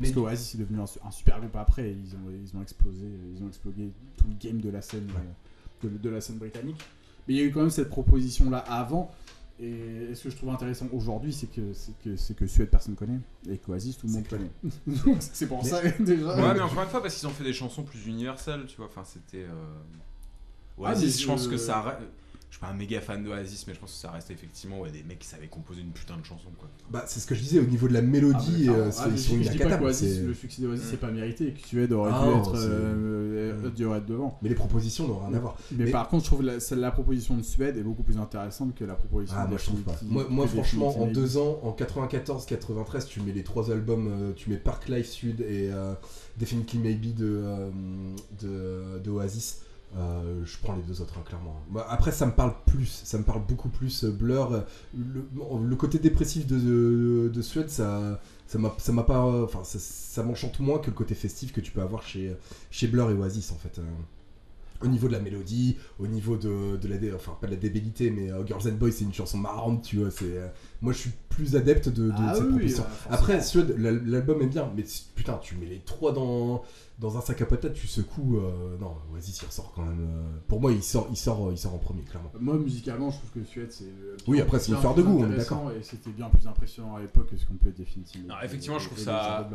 [0.00, 3.06] Parce qu'Oasis est devenu un, su- un super groupe après, ils ont, ils ont explosé,
[3.36, 5.06] ils ont explosé tout le game de la scène,
[5.84, 6.80] euh, de, de la scène britannique.
[7.28, 9.12] Mais il y a eu quand même cette proposition là avant.
[9.60, 12.96] Et ce que je trouve intéressant aujourd'hui, c'est que c'est que c'est que Suède personne
[12.96, 14.50] connaît et qu'Oasis tout le monde connaît.
[15.20, 16.34] C'est pour Mais- ça déjà.
[16.36, 18.86] Ouais, mais encore une fois, parce qu'ils ont fait des chansons plus universelles, tu vois.
[18.86, 19.44] Enfin, c'était.
[19.44, 19.52] euh,
[20.78, 22.00] Ah, Oasis, je pense que ça.
[22.54, 24.92] Je suis pas un méga fan d'Oasis, mais je pense que ça reste effectivement ouais,
[24.92, 26.68] des mecs qui savaient composer une putain de chanson, quoi.
[26.88, 29.16] Bah, c'est ce que je disais au niveau de la Ah, mélodie, euh, Ah, je,
[29.16, 30.88] sont je dis pas c'est- le succès d'Oasis Mm.
[30.88, 33.70] c'est pas mérité et que Suède aurait Ah dû être euh, Mm.
[33.70, 34.38] dû être devant.
[34.40, 35.56] Mais les propositions n'ont rien à voir.
[35.72, 38.72] Mais, Mais- par contre, je trouve la, la proposition de Suède est beaucoup plus intéressante
[38.76, 39.96] que la proposition Ah, de moi je trouve pas.
[40.04, 44.32] Moi, moi que franchement, en deux ans, en 94-93, tu mets les trois albums, euh,
[44.36, 45.94] tu mets Park Life Sud et euh,
[46.38, 47.70] Definitely Maybe de, euh,
[48.40, 49.60] de, de Oasis.
[49.96, 51.60] Euh, je prends les deux autres, hein, clairement.
[51.88, 54.04] Après, ça me parle plus, ça me parle beaucoup plus.
[54.04, 54.64] euh, Blur,
[54.94, 60.22] le, côté dépressif de, de, de Suède, ça, ça m'a, ça pas, enfin, ça, ça
[60.22, 62.36] m'enchante moins que le côté festif que tu peux avoir chez,
[62.70, 63.80] chez Blur et Oasis, en fait.
[64.82, 67.58] Au niveau de la mélodie, au niveau de, de la, dé- enfin pas de la
[67.58, 70.10] débilité, mais euh, Girls and Boys c'est une chanson marrante, tu vois.
[70.10, 70.48] C'est, euh,
[70.82, 72.82] moi je suis plus adepte de, de Ah cette oui, proposition.
[72.84, 73.14] forcément.
[73.14, 73.40] Après
[74.04, 76.62] l'album est bien, mais putain, tu mets les trois dans
[77.00, 78.38] dans un sac à patates, tu secoues.
[78.38, 80.00] euh, non, Oasis il ressort quand même.
[80.00, 82.30] euh, pour moi, il sort, il sort, il sort en premier, clairement.
[82.38, 83.84] Moi, musicalement, je trouve que Suède, c'est.
[84.28, 85.72] Oui, après, c'est une affaire de goût, on est d'accord.
[85.72, 88.34] Et c'était bien plus impressionnant à l'époque que ce qu'on peut être définitivement.
[88.34, 89.48] Non, effectivement, je trouve ça-.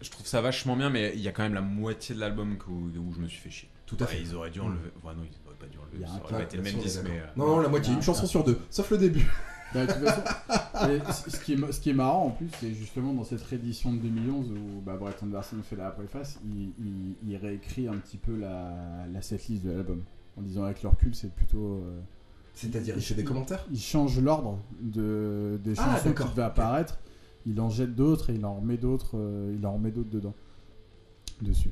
[0.00, 2.56] Je trouve ça vachement bien, mais il y a quand même la moitié de l'album
[2.68, 3.68] où, je me suis fait chier.
[3.88, 4.20] Tout à Ouais, fait.
[4.20, 4.64] ils auraient dû Mm.
[4.64, 4.90] enlever.
[5.02, 6.06] Enfin, non, ils auraient pas dû Il y enlever.
[6.18, 7.18] Ça aurait pas été le même disque, mais.
[7.20, 8.28] euh, Non, non, la moitié, Ah, une chanson ah.
[8.28, 9.26] sur deux, sauf le début.
[9.74, 10.22] Bah, de toute façon,
[10.90, 13.42] et ce, qui est, ma- ce qui est marrant en plus, c'est justement dans cette
[13.42, 17.92] réédition de 2011 où bah, Brett Anderson fait la préface, il, il, il réécrit un
[17.98, 20.02] petit peu la, la setlist de l'album.
[20.38, 21.82] en disant avec le recul, c'est plutôt.
[21.84, 22.00] euh,
[22.54, 26.98] C'est-à-dire, il fait des commentaires Il change l'ordre de, des Ah, chansons qui devaient apparaître.
[27.44, 29.18] Il en jette d'autres et il en remet d'autres.
[29.18, 30.34] euh, il en remet d'autres dedans,
[31.42, 31.70] dessus.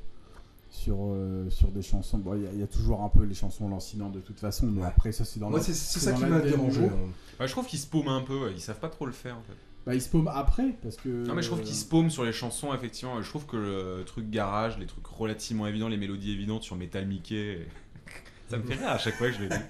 [0.77, 2.19] Sur, euh, sur des chansons.
[2.19, 4.39] Bon, il y a- il y, a toujours un peu les chansons lancinantes de toute
[4.39, 4.87] façon, mais Ouais.
[4.87, 6.51] après ça c'est dans Moi, la- c'est c'est c'est ça dans qui la m'a du
[6.51, 6.81] dérangé.
[6.83, 9.43] Ouais, je trouve qu'ils se paument un peu, ils savent pas trop le faire en
[9.43, 9.57] fait.
[9.87, 11.27] Bah, il se après parce que.
[11.27, 13.21] Non mais je trouve qu'ils se paument sur les chansons effectivement.
[13.23, 17.07] Je trouve que le truc garage, les trucs relativement évidents, les mélodies évidentes sur Metal
[17.07, 17.67] Mickey,
[18.49, 19.55] ça me fait rire à chaque fois que je les dis.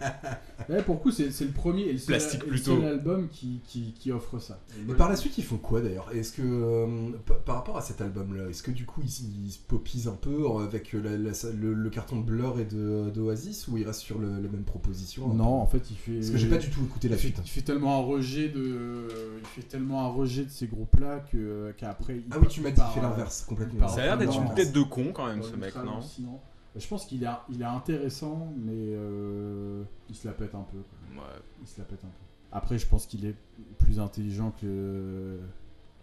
[0.69, 2.77] Ouais, pour le coup, c'est c'est le premier et le seul, Plastique et le plutôt.
[2.81, 4.59] seul album qui, qui, qui offre ça.
[4.89, 6.09] Et par la suite, ils font quoi d'ailleurs?
[6.13, 9.53] Est-ce que euh, pa- par rapport à cet album-là, est-ce que du coup ils, ils
[9.53, 13.11] se popisent un peu avec euh, la- la- le, le carton de Blur et de
[13.15, 16.15] d'Oasis ou ils restent sur le, la même proposition Non, en fait, il fait.
[16.17, 17.41] Parce que j'ai pas du tout écouté la il fait, suite.
[17.45, 19.07] il fait tellement un rejet de.
[19.41, 22.17] Il fait tellement un rejet de ces groupes-là que qu'après.
[22.17, 23.79] il Ah oui, tu m'as il dit, il part, fait euh, l'inverse complètement.
[23.81, 25.99] part Ça a l'air d'être une tête de con quand même ce le mec, non?
[25.99, 26.43] hallucinant.
[26.79, 30.79] Je pense qu'il est, il est intéressant, mais euh, il se la pète un peu.
[30.79, 31.23] quoi.
[31.25, 31.39] Ouais.
[31.63, 32.13] Il se la pète un peu.
[32.53, 33.35] Après, je pense qu'il est
[33.79, 35.39] plus intelligent que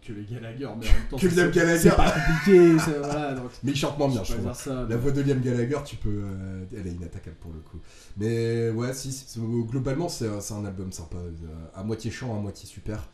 [0.05, 1.79] que les Gallagher, mais en même temps, Que c'est- Liam Gallagher.
[1.89, 3.33] C'est pas compliqué, voilà.
[3.35, 4.53] donc- Mais il chante moins bien, je trouve.
[4.53, 7.77] ça, La voix de Liam Gallagher, tu peux, euh, elle est inattaquable pour le coup.
[8.17, 11.31] Mais ouais, si, si, globalement, c'est un- c'est un album sympa, euh,
[11.73, 13.07] à moitié chant, à moitié super.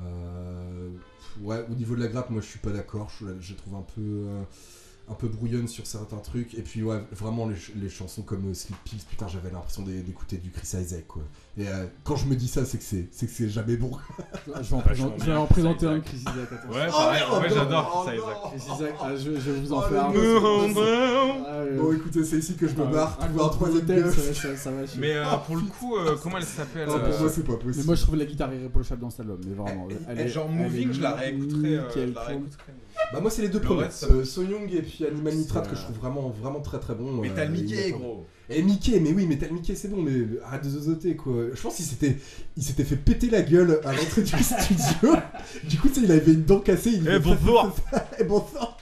[0.00, 0.90] Euh,
[1.42, 3.08] ouais, au niveau de la grappe, moi je suis pas d'accord.
[3.20, 4.42] Je, je la trouve un peu, euh,
[5.12, 6.54] un peu brouillonne sur certains trucs.
[6.54, 9.82] Et puis ouais, vraiment les, ch- les chansons comme euh, Sleep Pills, putain, j'avais l'impression
[9.82, 11.22] d'é- d'écouter du Chris Isaac quoi.
[11.58, 13.90] Et euh, quand je me dis ça, c'est que c'est, c'est que c'est jamais bon.
[14.46, 14.82] Je vais en,
[15.18, 16.34] je vais en présenter un, Chris Isaac.
[16.50, 16.70] attention.
[16.72, 18.16] Ouais, Oh, pareil, merde, ouais, non, j'adore oh, Chris.
[18.16, 18.36] Isaac.
[18.50, 20.12] Chris Isaac, ah, je, je vais vous en Oh, faire un.
[21.46, 21.64] Ah.
[21.78, 23.18] Bon, écoutez, c'est ici que je me Ah, barre.
[23.20, 24.50] un Trouver un troisième chier.
[24.98, 27.74] Mais euh, Oh, pour le coup, comment elle s'appelle Ah, pour moi, c'est pas possible.
[27.78, 29.88] Mais moi je trouve la guitare irréprochable dans cet album, mais vraiment.
[30.08, 31.80] Elle est- genre Moving, je la réécouterai.
[33.12, 35.68] Bah moi c'est les deux Le premiers, reste, euh, So Young et puis Animal Nitrate
[35.68, 37.12] que je trouve vraiment vraiment très très bon.
[37.20, 38.26] Metal euh, Mickey, gros.
[38.48, 40.12] Et Mickey, mais oui, Metal Mickey c'est bon, mais
[40.44, 41.34] arrête de zozoter quoi.
[41.54, 42.16] Je pense qu'il s'était,
[42.56, 45.16] il s'était fait péter la gueule à l'entrée du studio.
[45.68, 46.90] Du coup, tu sais, il avait une dent cassée.
[46.94, 47.70] Il Eh, bonjour.
[48.18, 48.78] Et bonsoir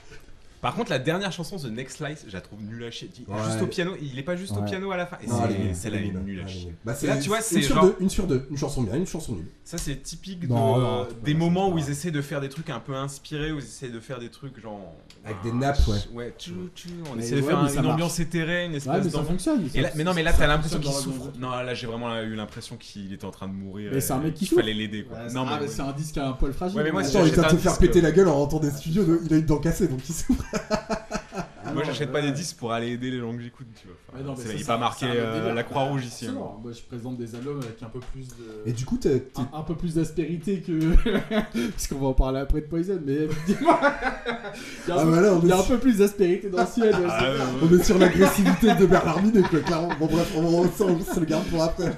[0.61, 3.09] Par contre, la dernière chanson, The Next Slice, je la trouve nulle à chier.
[3.27, 3.35] Ouais.
[3.45, 5.17] Juste au piano, il est pas juste au piano à la fin.
[5.23, 6.75] Et c'est- est nulle, est est à est chier.
[6.85, 8.95] Bah, là, tu vois, une c'est sur genre- deux, une sur deux, une chanson bien,
[8.95, 9.47] une chanson nulle.
[9.63, 12.79] Ça, c'est typique Non, de, des moments où ils essaient de faire des trucs un
[12.79, 14.93] peu inspirés, où ils essaient de faire des trucs genre.
[15.23, 15.97] Avec ah, des nappes, ouais.
[16.13, 19.03] Ouais, tchou, tchou, on Mais essaie de faire une ambiance éthérée, une Ouais, espèce mais
[19.03, 19.27] ça d'ambiance.
[19.27, 19.63] fonctionne.
[19.95, 21.31] Mais non, mais là, t'as l'impression qu'il la souffre.
[21.39, 23.91] Non, là, j'ai vraiment eu l'impression qu'il était en train de mourir.
[23.93, 24.79] Mais c'est un mec qui qu'il fallait souffre.
[24.79, 25.17] l'aider, quoi.
[25.33, 25.67] Non, ah, mais.
[25.67, 26.77] c'est un disque à un poil fragile.
[26.77, 28.59] Ouais, mais moi, il j'achète vient de un te faire péter la gueule en rentrant
[28.59, 30.43] des studios, de- il a une dent cassée donc il souffre.
[30.53, 33.95] Ah Moi, j'achète pas des disques pour aller aider les gens que j'écoute, tu vois.
[34.13, 36.27] Enfin, non, c'est- il n'est pas marqué euh, la Croix-Rouge ici.
[36.27, 36.33] hein.
[36.61, 38.63] Moi je présente des albums avec un peu plus de.
[38.65, 40.73] Et du coup, t'as- t'es- un, un peu plus d'aspérité que.
[41.71, 43.77] Parce qu'on va en parler après de Poison, mais effectivement.
[44.87, 45.77] il y a un, Ah, peu, bah là, on il y a est un peu
[45.77, 46.89] plus d'aspérité dans ce film.
[47.07, 47.43] Ah, ouais, ouais.
[47.71, 49.89] on est sur l'agressivité de Bernard Minet quoi, clairement.
[49.97, 50.69] Bon bref, on, on, on- on
[51.13, 51.93] se le garde pour après.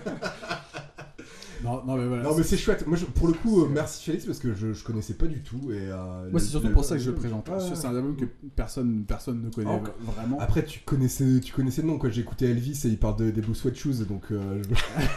[1.63, 2.23] Non, non, mais voilà.
[2.23, 2.85] Non mais c'est chouette.
[2.87, 5.41] Moi je- pour le coup euh, merci Félix parce que je, je connaissais pas du
[5.41, 7.47] tout et euh, Moi, le- c'est surtout le- pour ça que je le présente.
[7.49, 7.61] Ouais, ouais.
[7.75, 9.95] C'est un album que personne, personne ne connaît Encore.
[10.01, 10.39] vraiment.
[10.39, 12.09] Après tu connaissais tu connaissais le nom quoi.
[12.09, 14.61] J'ai écouté Elvis et il parle de, des Blue Sweat Shoes donc euh,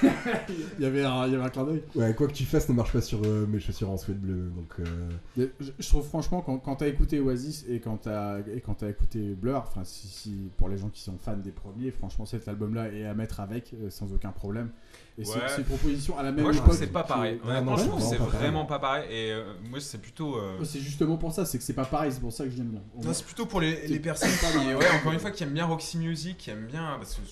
[0.02, 0.06] je-
[0.78, 1.82] il, y avait un, il y avait un clin d'œil.
[1.94, 4.50] ouais quoi que tu fasses ne marche pas sur euh, mes chaussures en suède bleu
[4.54, 8.60] donc euh, Je, je trouve franchement, quand, quand t'as écouté Oasis et quand t'as et
[8.60, 11.90] quand t'as écouté Blur, enfin, si, si- pour les gens qui sont fans des premiers,
[11.90, 14.70] franchement, cet album-là est à mettre avec euh, sans aucun problème.
[15.18, 15.40] Et c'est Ouais.
[15.48, 17.40] c'est une proposition à la même Moi, je époque trouve que c'est pas que- pareil.
[17.42, 18.40] Ouais, Honnêtement, non, je c'est trouve que c'est vraiment pas pareil.
[18.50, 19.04] vraiment pas pareil.
[19.12, 20.36] Et euh, moi, c'est plutôt.
[20.36, 22.56] euh, C'est justement pour ça, c'est que c'est pas pareil, c'est pour ça que je
[22.58, 22.82] l'aime bien.
[23.02, 25.64] Non, c'est plutôt pour les, les personnes qui, ouais, encore une fois, qui aiment bien
[25.66, 27.30] Roxy Music, qui aiment bien, parce que je,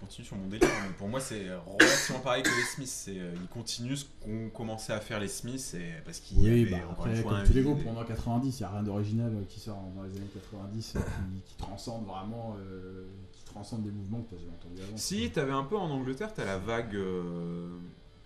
[0.00, 2.88] continue sur mon délire, mais pour moi c'est relativement pareil que les Smiths.
[2.88, 6.42] C'est, euh, ils continuent ce qu'ont commencé à faire les Smiths, et, parce qu'il y
[6.50, 8.62] Oui, avait bah, après, une fois comme un tous les groupes, et- pendant 90, il
[8.62, 12.56] n'y a rien d'original qui sort dans les années 90 euh, qui, qui transcende vraiment,
[12.58, 13.06] euh,
[13.54, 14.96] transcende des mouvements que tu jamais entendu avant.
[14.96, 17.68] Si, t'avais un peu en Angleterre, t'as la vague, euh,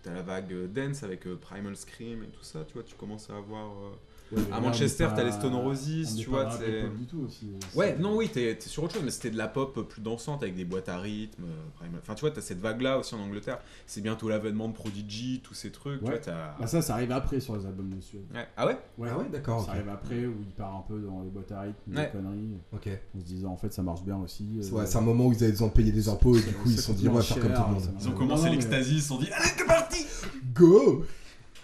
[0.03, 2.95] t'as la vague euh, dance avec euh, Primal Scream et tout ça, tu vois, tu
[2.95, 3.71] commences à avoir.
[4.31, 7.51] Ouais, à Manchester, t'as les Stone on Roses, tu vois, c'est- pop du tout aussi.
[7.75, 10.55] Ouais, non, oui, t'es sur autre chose, mais c'était de la pop plus dansante avec
[10.55, 11.45] des boîtes à rythme.
[11.45, 13.59] euh, Enfin, tu vois, t'as cette vague-là aussi en Angleterre.
[13.87, 16.01] C'est bientôt l'avènement de Prodigy, tous ces trucs.
[16.05, 16.21] Tu Ouais.
[16.23, 16.33] vois.
[16.61, 18.25] Bah, ça, ça arrive après sur les albums de Suède.
[18.35, 18.47] Ouais.
[18.57, 18.79] Ah ouais?
[18.99, 21.51] Ouais, Ah ouais, d'accord, Ça arrive après où il part un peu dans les boîtes
[21.53, 22.05] à rythme, Ouais.
[22.05, 22.49] des conneries.
[22.75, 22.89] ok.
[23.17, 24.47] En se disant en fait ça marche bien aussi.
[24.61, 26.43] C'est euh, ouais, c'est un moment où ils avaient besoin de payer des impôts et
[26.43, 27.81] du coup ils se sont dit on va faire comme tout le monde.
[27.83, 30.05] ça- Ils ont commencé l'ecstasy, ils se sont dit Allez, c'est parti
[30.55, 31.05] Go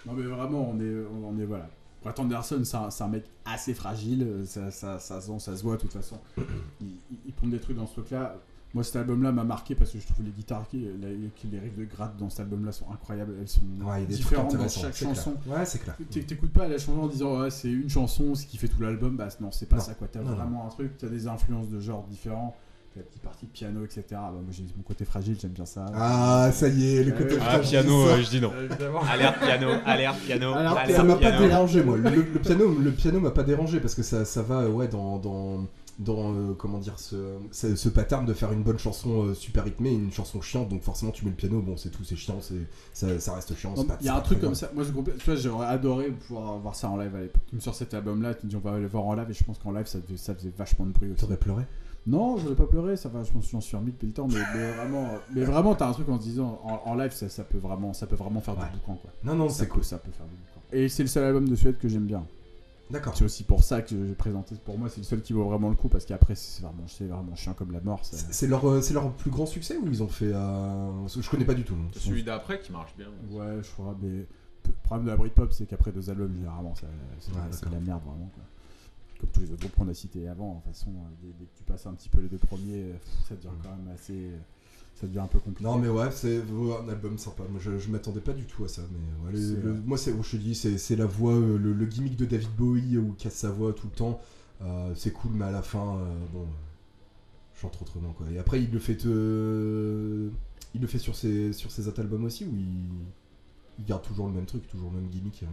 [0.07, 1.69] Non mais vraiment on est on est voilà.
[2.05, 5.77] Brett Anderson c'est un, mec assez fragile, euh, ça, ça, ça, se- ça se voit
[5.77, 6.19] de toute façon.
[6.81, 8.37] Il, prend des trucs dans ce truc là.
[8.75, 11.17] Moi cet album là m'a marqué parce que je trouve les guitares, qui, les,
[11.51, 13.35] les riffs de gratte dans cet album là sont incroyables.
[13.41, 13.61] Elles sont
[14.17, 15.35] différentes dans chaque chanson.
[15.47, 15.97] Ouais, c'est clair.
[16.11, 18.81] T'é- T'écoutes pas la chanson en disant ouais, c'est une chanson, ce qui fait tout
[18.83, 20.09] l'album, bah non c'est pas ça quoi.
[20.09, 22.57] T'as vraiment un truc, t'as des influences de genres différents.
[22.97, 24.03] La petite partie de piano, etc.
[24.11, 25.87] Bah, moi j'ai mon côté fragile, j'aime bien ça.
[25.95, 28.53] Ah, ça y est, le côté Ah, fragile, piano, euh, je dis non.
[29.11, 31.47] Alerte piano, alerte piano, Alors, alerte Ça m'a pas piano.
[31.49, 31.97] dérangé, moi.
[31.97, 34.87] Le, le piano, le piano m'a pas dérangé parce que ça, ça va, euh, ouais,
[34.89, 35.67] dans, dans,
[35.99, 37.17] dans euh, comment dire, ce,
[37.53, 40.69] ce, ce pattern de faire une bonne chanson euh, super rythmée, et une chanson chiante.
[40.69, 42.55] Donc forcément, tu mets le piano, bon, c'est tout, c'est chiant, c'est,
[42.93, 43.75] ça, ça reste chiant.
[44.01, 44.71] Il y a un truc comme ça.
[44.75, 47.43] Moi, je tu vois, j'aurais adoré pouvoir voir ça en live à l'époque.
[47.59, 49.59] Sur cet album-là, tu me dis on va aller voir en live et je pense
[49.59, 51.21] qu'en live ça, devait- ça faisait vachement de bruit aussi.
[51.21, 51.63] T'aurais pleuré?
[52.07, 54.13] Non, je n'ai pas pleuré, ça va, je m'en suis, j'en suis remis depuis le
[54.13, 57.13] temps, mais, mais vraiment, mais vraiment, t'as un truc en se disant en, en live,
[57.13, 58.65] ça, ça peut vraiment, ça peut vraiment faire Ouais.
[58.73, 59.11] du boucan quoi.
[59.25, 59.85] Non, non, Ça c'est peut- cool.
[59.85, 60.61] Ça peut faire du boucan.
[60.73, 62.23] Et c'est le seul album de Suède que j'aime bien.
[62.91, 63.17] D'accord.
[63.17, 64.55] C'est aussi pour ça que j'ai présenté.
[64.63, 67.07] Pour moi, c'est le seul qui vaut vraiment le coup parce qu'après, c'est vraiment, c'est
[67.07, 68.05] vraiment chiant comme la mort.
[68.05, 70.31] ça- C'est c'est leur, euh, c'est leur plus grand succès ou ils ont fait.
[70.35, 71.75] euh, Je connais pas du tout.
[71.95, 73.07] Celui d'après qui marche bien.
[73.31, 74.09] Ouais, je crois, mais
[74.67, 76.87] le problème de la Britpop, c'est qu'après deux albums, généralement, ça-
[77.21, 78.31] c'est de la merde, vraiment.
[78.35, 78.45] Quoi.
[79.21, 81.45] Comme tous les autres groupes qu'on a cités avant, de toute façon, euh, dès, dès
[81.47, 82.93] que tu passes un petit peu les deux premiers, euh,
[83.29, 84.31] ça devient quand même assez.
[84.97, 85.65] Ça devient un peu compliqué.
[85.65, 87.43] Non mais ouais, c'est un album sympa.
[87.51, 89.81] Moi je, je m'attendais pas du tout à ça, mais ouais, les- C'est, le- euh,
[89.85, 92.95] moi c'est, je te dis, c'est, la voix, euh, le, le gimmick de David Bowie
[92.97, 94.21] euh, où il casse sa voix tout le temps.
[94.63, 96.45] Euh, c'est cool, mais à la fin, euh, bon, euh,
[97.61, 98.27] chante autrement quoi.
[98.31, 100.31] Et après il le fait, euh,
[100.75, 102.67] il le fait sur ses sur ses autres albums aussi où il,
[103.81, 105.43] il garde toujours le même truc, toujours le même gimmick.
[105.43, 105.49] hein.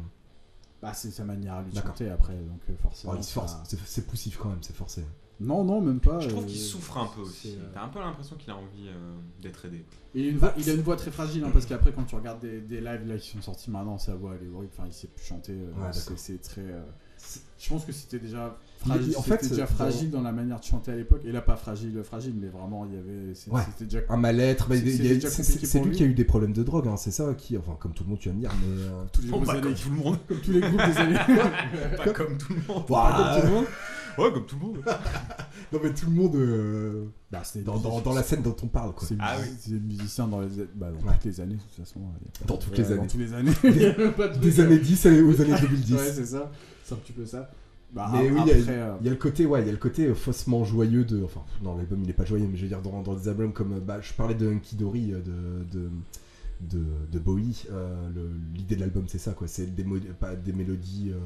[0.82, 3.14] Bah, c'est sa manière à lui chanter après, donc euh, forcément.
[3.14, 5.06] Oh, ça- c'est poussif quand même, c'est forcé.
[5.42, 6.20] Non, non, même pas.
[6.20, 7.56] Je trouve euh, qu'il souffre un peu aussi.
[7.60, 8.94] euh, T'as un peu l'impression qu'il a envie euh,
[9.42, 9.84] d'être aidé.
[10.14, 12.16] Il a, une voix, il a une voix très fragile, hein, parce qu'après, quand tu
[12.16, 14.72] regardes des, des lives là, qui sont sortis maintenant, sa voix elle est horrible.
[14.78, 15.54] Enfin, il sait plus chanter.
[15.54, 16.62] Ouais, c'est- très.
[16.62, 16.82] euh,
[17.60, 19.08] je pense que c'était déjà Il- fragile.
[19.12, 21.22] il- en fait, déjà dans- fragile dans la manière de chanter à l'époque.
[21.24, 23.34] Et là, pas fragile, fragile, mais vraiment, il y avait.
[23.36, 23.62] c'est- Ouais.
[23.66, 24.00] C'était déjà.
[24.10, 25.96] Un mal-être, C'est- lui lui.
[25.96, 28.10] qui a eu des problèmes de drogue, hein, c'est ça qui, enfin comme tout le
[28.10, 29.90] monde tu vas me dire, mais euh, Tous les Bon, grosses bah, années- comme tout
[29.92, 30.18] le monde.
[30.28, 31.20] comme tous les groupes des années.
[31.98, 32.86] Pas comme tout le monde.
[32.88, 33.66] Pas comme tout le monde.
[34.18, 34.78] Ouais, comme tout le monde.
[35.74, 38.94] non mais tout le monde euh, Bah, dans, dans, dans la scène dont on parle
[38.94, 39.08] quoi.
[39.08, 39.48] C'est Ah oui.
[39.60, 41.14] c'est musicien dans, les, bah, dans Ouais.
[41.16, 42.00] toutes les années, de toute façon.
[42.22, 42.98] il y a pas Dans toutes les ouais, années.
[42.98, 43.52] Dans toutes les années.
[43.64, 45.94] Il y a pas de Des truc, années euh, 10 aux années 2010.
[45.94, 46.52] Ouais, c'est ça.
[46.84, 47.50] C'est un petit peu ça.
[47.94, 49.62] Bah, Mais a- oui, il y a- après, euh, Il y a le côté, ouais,
[49.62, 51.24] il y a le côté euh, faussement joyeux de.
[51.24, 53.52] Enfin, non, l'album il est pas joyeux, mais je veux dire, dans, dans des albums
[53.54, 53.74] comme.
[53.74, 55.90] euh, Bah, je parlais de Hunky Dory euh, de, de,
[56.62, 57.66] de, de Bowie.
[57.72, 59.48] euh, le- L'idée de l'album, c'est ça, quoi.
[59.48, 61.12] C'est des, mo- pas des mélodies.
[61.14, 61.18] euh,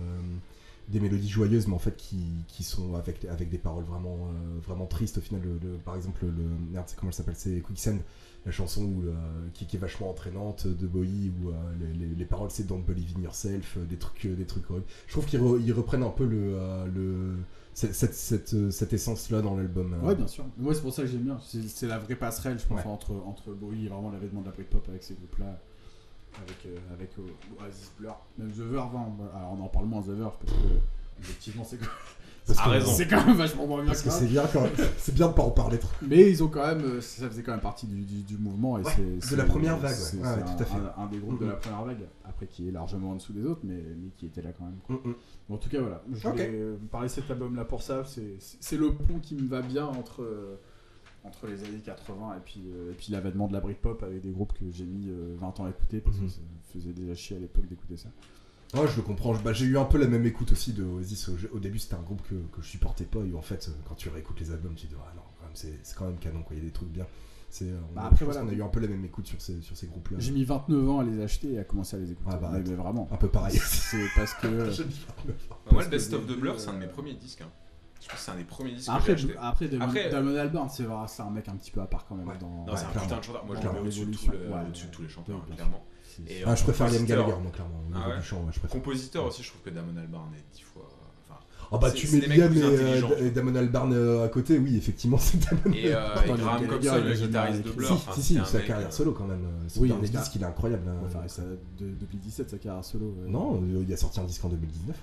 [0.87, 2.17] des mélodies joyeuses, mais en fait qui,
[2.47, 5.41] qui sont avec, avec des paroles vraiment, euh, vraiment tristes au final.
[5.43, 6.43] Le, le- par exemple, le.
[6.71, 7.97] Merde, c'est comment elle s'appelle C'est Quicksand,
[8.45, 9.13] la chanson où, euh,
[9.53, 12.83] qui, qui est vachement entraînante de Bowie, où euh, les, les- les paroles c'est Don't
[12.85, 14.85] Believe in Yourself, des trucs, des trucs horribles.
[15.07, 16.55] Je trouve qu'ils re- ils reprennent un peu le,
[16.93, 17.35] le,
[17.73, 19.95] cette, cette, cette, cette essence-là dans l'album.
[20.03, 20.45] Ouais, bien sûr.
[20.57, 21.39] Moi, c'est pour ça que j'aime bien.
[21.43, 22.91] C'est c'est la vraie passerelle, je pense, Ouais.
[22.91, 25.59] entre, entre Bowie et vraiment l'avènement de la Britpop avec ces groupes-là.
[26.43, 28.15] Avec, euh, avec euh, Oasis Blur.
[28.37, 29.07] Même The Verve, hein.
[29.35, 30.67] alors on en parle moins The Verve parce que,
[31.21, 31.85] effectivement, c'est quand,
[32.47, 32.91] Parce A que- raison.
[32.91, 34.19] c'est quand même vachement moins bien Parce que que ça.
[34.19, 34.67] c'est bien, quand
[34.99, 35.89] c'est bien de pas en parler trop.
[36.07, 38.77] Mais ils ont quand même, euh, ça faisait quand même partie du, du, du mouvement.
[38.77, 40.77] Et Ouais, c'est- de la première vague, c'est- Ouais, c'est ouais, un, tout à fait.
[40.77, 43.43] Un, un des groupes de la première vague, après qui est largement en dessous des
[43.45, 44.77] autres, mais, mais qui était là quand même.
[44.85, 44.95] quoi.
[45.03, 45.15] Mm.
[45.49, 46.03] Bon, en tout cas, voilà.
[46.13, 46.33] Je Ok.
[46.33, 48.03] voulais euh, parler de cet album-là pour ça.
[48.05, 50.59] C'est c'est le pont qui me va bien entre, euh,
[51.25, 54.31] entre les années 80 et puis, euh, et puis l'avènement de la Britpop avec des
[54.31, 56.25] groupes que j'ai mis euh, 20 ans à écouter parce Mhm.
[56.27, 58.09] que ça me faisait déjà chier à l'époque d'écouter ça.
[58.73, 59.33] Ouais, je le comprends.
[59.35, 61.29] Bah, j'ai eu un peu la même écoute aussi de Oasis.
[61.29, 63.19] Au, au début, c'était un groupe que, que je supportais pas.
[63.19, 65.45] Et en fait, euh, quand tu réécoutes les albums, tu te dis, ah non, quand
[65.45, 66.41] même, c'est c'est quand même canon.
[66.43, 66.55] Quoi.
[66.55, 67.05] Il y a des trucs bien.
[67.49, 68.41] C'est, euh, on- Bah, après, voilà.
[68.41, 70.17] qu'on a eu un peu la même écoute sur ces, sur ces groupes-là.
[70.19, 72.31] J'ai mis 29 ans à les acheter et à commencer à les écouter.
[72.33, 73.07] Ah bah, mais, mais vraiment.
[73.11, 73.55] Un peu pareil.
[73.57, 74.47] C'est parce que.
[74.71, 75.47] J'ai mis 29.
[75.49, 77.41] Bah, moi, le Best of the Blur, c'est un de euh, mes premiers disques.
[77.41, 77.51] hein.
[78.01, 79.39] Je pense que c'est un des premiers disques Après, que j'ai acheté.
[79.41, 82.05] après, Damon, Après- Damon Albarn, c'est vrai, c'est un mec un petit peu à part
[82.07, 82.27] quand même.
[82.27, 82.37] Ouais.
[82.39, 82.65] Dans...
[82.67, 83.45] Non, c'est un putain de chanteur.
[83.45, 85.55] Moi, je le mets au-dessus de, tous les- Ouais, au-dessus de tous les chanteurs, bien
[85.55, 85.83] clairement.
[86.27, 87.81] Et, Ah, je préfère Liam Gallagher, moi, clairement.
[87.95, 88.59] Ah ouais chant, je.
[88.67, 90.87] Compositeur aussi, je trouve que Damon Albarn est dix fois.
[91.27, 91.39] Enfin,
[91.71, 95.39] Ah bah tu mets Liam et, euh, Damon Albarn euh, à côté, oui, effectivement, c'est
[95.39, 97.87] Damon Et, euh, Graham Coxon, le guitariste de Blur.
[97.87, 99.43] Si, enfin, si, sa carrière euh, solo quand même.
[99.43, 100.87] euh, Oui, dernier disque, il est incroyable.
[100.87, 101.01] hein.
[101.07, 103.15] Enfin, ça date de 2017, sa carrière solo.
[103.27, 104.95] Non, euh, il a sorti un disque en 2019.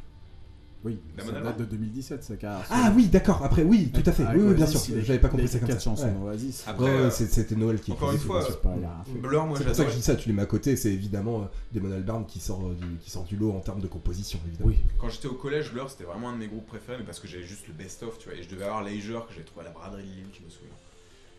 [0.84, 2.80] Oui, Damon ça date de 2017, sa carrière solo.
[2.82, 4.24] Ah oui, d'accord, après, oui, tout à fait.
[4.24, 4.80] Avec Oui, oui, bien sûr.
[5.02, 5.90] J'avais pas compris ça comme ça.
[5.92, 6.12] Ouais.
[6.24, 6.64] Oasis.
[6.66, 10.02] Après, Ouais, euh, c'était Noël qui encore une fois, C'est pour ça que je dis
[10.02, 12.96] ça, tu les mets à côté, c'est évidemment euh, Damon Albarn qui sort, euh, du,
[13.00, 14.70] qui sort du lot en termes de composition, évidemment.
[14.70, 14.78] Oui.
[14.98, 17.28] Quand j'étais au collège, Blur c'était vraiment un de mes groupes préférés, mais parce que
[17.28, 18.38] j'avais juste le best-of, tu vois.
[18.38, 20.50] Et je devais avoir Leisure que j'ai trouvé à la braderie de Lille, je me
[20.50, 20.68] souviens.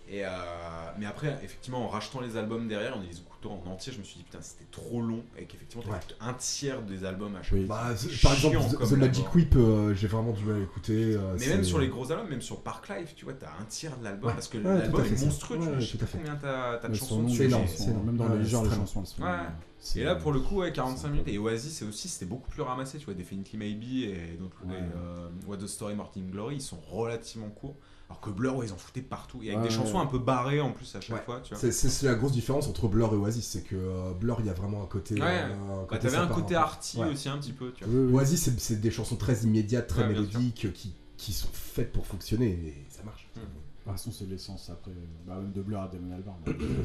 [0.10, 0.30] Et euh,
[1.00, 4.00] mais après, effectivement, en rachetant les albums derrière, on les écoute l'écoutant en entier, je
[4.00, 5.98] me suis dit putain, c'était trop long et qu'effectivement, Ouais.
[6.22, 7.66] un tiers des albums à chaque Oui.
[7.66, 7.78] fois.
[7.92, 9.36] Bah, par exemple, comme The Magic.
[9.36, 11.16] Whip, euh, j'ai vraiment du mal à écouter.
[11.16, 13.66] euh, Mais même sur les gros albums, même sur Park Life, tu vois, t'as un
[13.68, 14.34] tiers de l'album Ouais.
[14.36, 15.58] parce que Ouais, l'album est monstrueux.
[15.60, 17.38] tu vois, je sais pas combien t'as de chansons dessus.
[17.38, 18.06] c'est énorme.
[18.06, 19.24] Même dans Ouais, les genres, les chansons, sont.
[19.96, 21.28] Et là, pour le coup, ouais, 45 minutes.
[21.28, 22.98] Et Oasis, c'est aussi, c'était beaucoup plus ramassé.
[22.98, 24.38] Tu vois, Definitely Maybe et,
[25.48, 27.76] What the Story, Morning Glory, ils sont relativement courts.
[28.14, 29.40] Alors que Blur, ouais, ils en foutaient partout.
[29.42, 30.04] Et avec Ouais, des chansons ouais.
[30.04, 31.24] un peu barrées en plus à chaque Ouais.
[31.24, 31.72] fois, tu vois.
[31.72, 34.54] C'est- la grosse différence entre Blur et Oasis, c'est que euh, Blur, il y a
[34.54, 35.16] vraiment un côté.
[35.16, 35.22] Ouais.
[35.46, 37.10] euh, Bah, t'avais un côté arty Ouais.
[37.10, 37.92] aussi un petit peu, tu vois.
[37.94, 38.14] Oui, oui.
[38.14, 42.86] Oasis, c'est- des chansons très immédiates, très mélodiques, qui, qui sont faites pour fonctionner et
[42.90, 43.28] ça marche.
[43.36, 43.40] Hmm.
[43.40, 43.46] De
[43.92, 44.92] toute façon, c'est l'essence après.
[45.26, 46.38] Bah, même de Blur à Damon Albarn.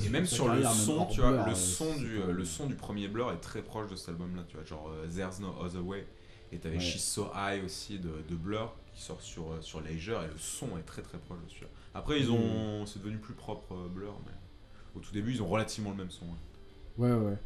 [0.04, 2.66] Et même sur le son, tu vois, Blur, le euh, son, du, euh, le son
[2.66, 5.54] du premier Blur est très proche de cet album-là, tu vois, genre euh, There's No
[5.60, 6.06] Other Way.
[6.50, 6.80] Et t'avais Ouais.
[6.80, 10.38] She's So High aussi de, de Blur qui sort sur, euh, sur Leisure et le
[10.38, 11.68] son est très très proche de celui-là.
[11.94, 14.32] Après, ils ont, c'est devenu plus propre euh, Blur, mais
[14.96, 16.24] au tout début, ils ont relativement le même son.
[16.24, 16.36] hein.
[16.98, 17.36] Ouais, ouais.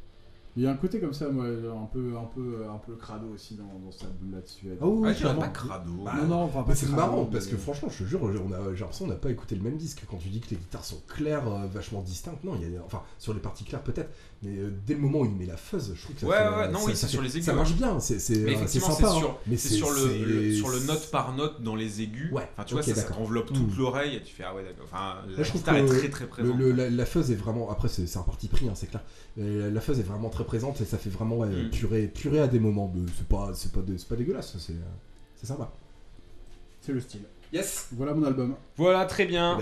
[0.57, 3.27] Il y a un côté comme ça, moi, un peu, un peu, un peu crado
[3.35, 4.67] aussi dans, dans cet album là-dessus.
[4.81, 5.93] Ah oui, Ah, pas crado.
[6.05, 8.75] Bah, non, non, enfin, c'est marrant mais- parce que franchement, je te jure, on a,
[8.75, 10.05] j'ai l'impression qu'on n'a pas écouté le même disque.
[10.11, 12.83] Quand tu dis que les guitares sont claires, euh, vachement distinctes, non, il y a,
[12.85, 14.11] enfin sur les parties claires peut-être,
[14.43, 16.37] mais euh, dès le moment où il met la fuzz, je trouve que ça Ouais,
[16.37, 18.67] fait- ouais, non, ça- oui, sur les aigus, Ça marche bien, c'est euh, sympa.
[18.67, 22.31] c'est sur, hein, mais c'est sur le, sur le note par note dans les aigus.
[22.33, 23.79] Ouais, Enfin, tu ok, vois, ça, enveloppe toute Mm.
[23.79, 24.85] l'oreille et tu fais ah ouais d'accord.
[24.93, 26.57] Enfin, Là, la je trouve guitare est très très présente.
[26.59, 27.71] le- la, la fuzz est vraiment.
[27.71, 29.03] Après, c'est un parti pris, hein, c'est clair.
[29.39, 31.71] Euh, La fuzz est vraiment très présente et ça fait vraiment ouais, Mm.
[31.71, 32.93] purée, purée à des moments.
[33.17, 34.75] C'est pas, c'est pas, c'est pas dégueulasse, c'est
[35.37, 35.73] c'est sympa.
[36.81, 37.23] C'est le style.
[37.53, 38.55] Yes Voilà mon album.
[38.77, 39.59] Voilà, très bien.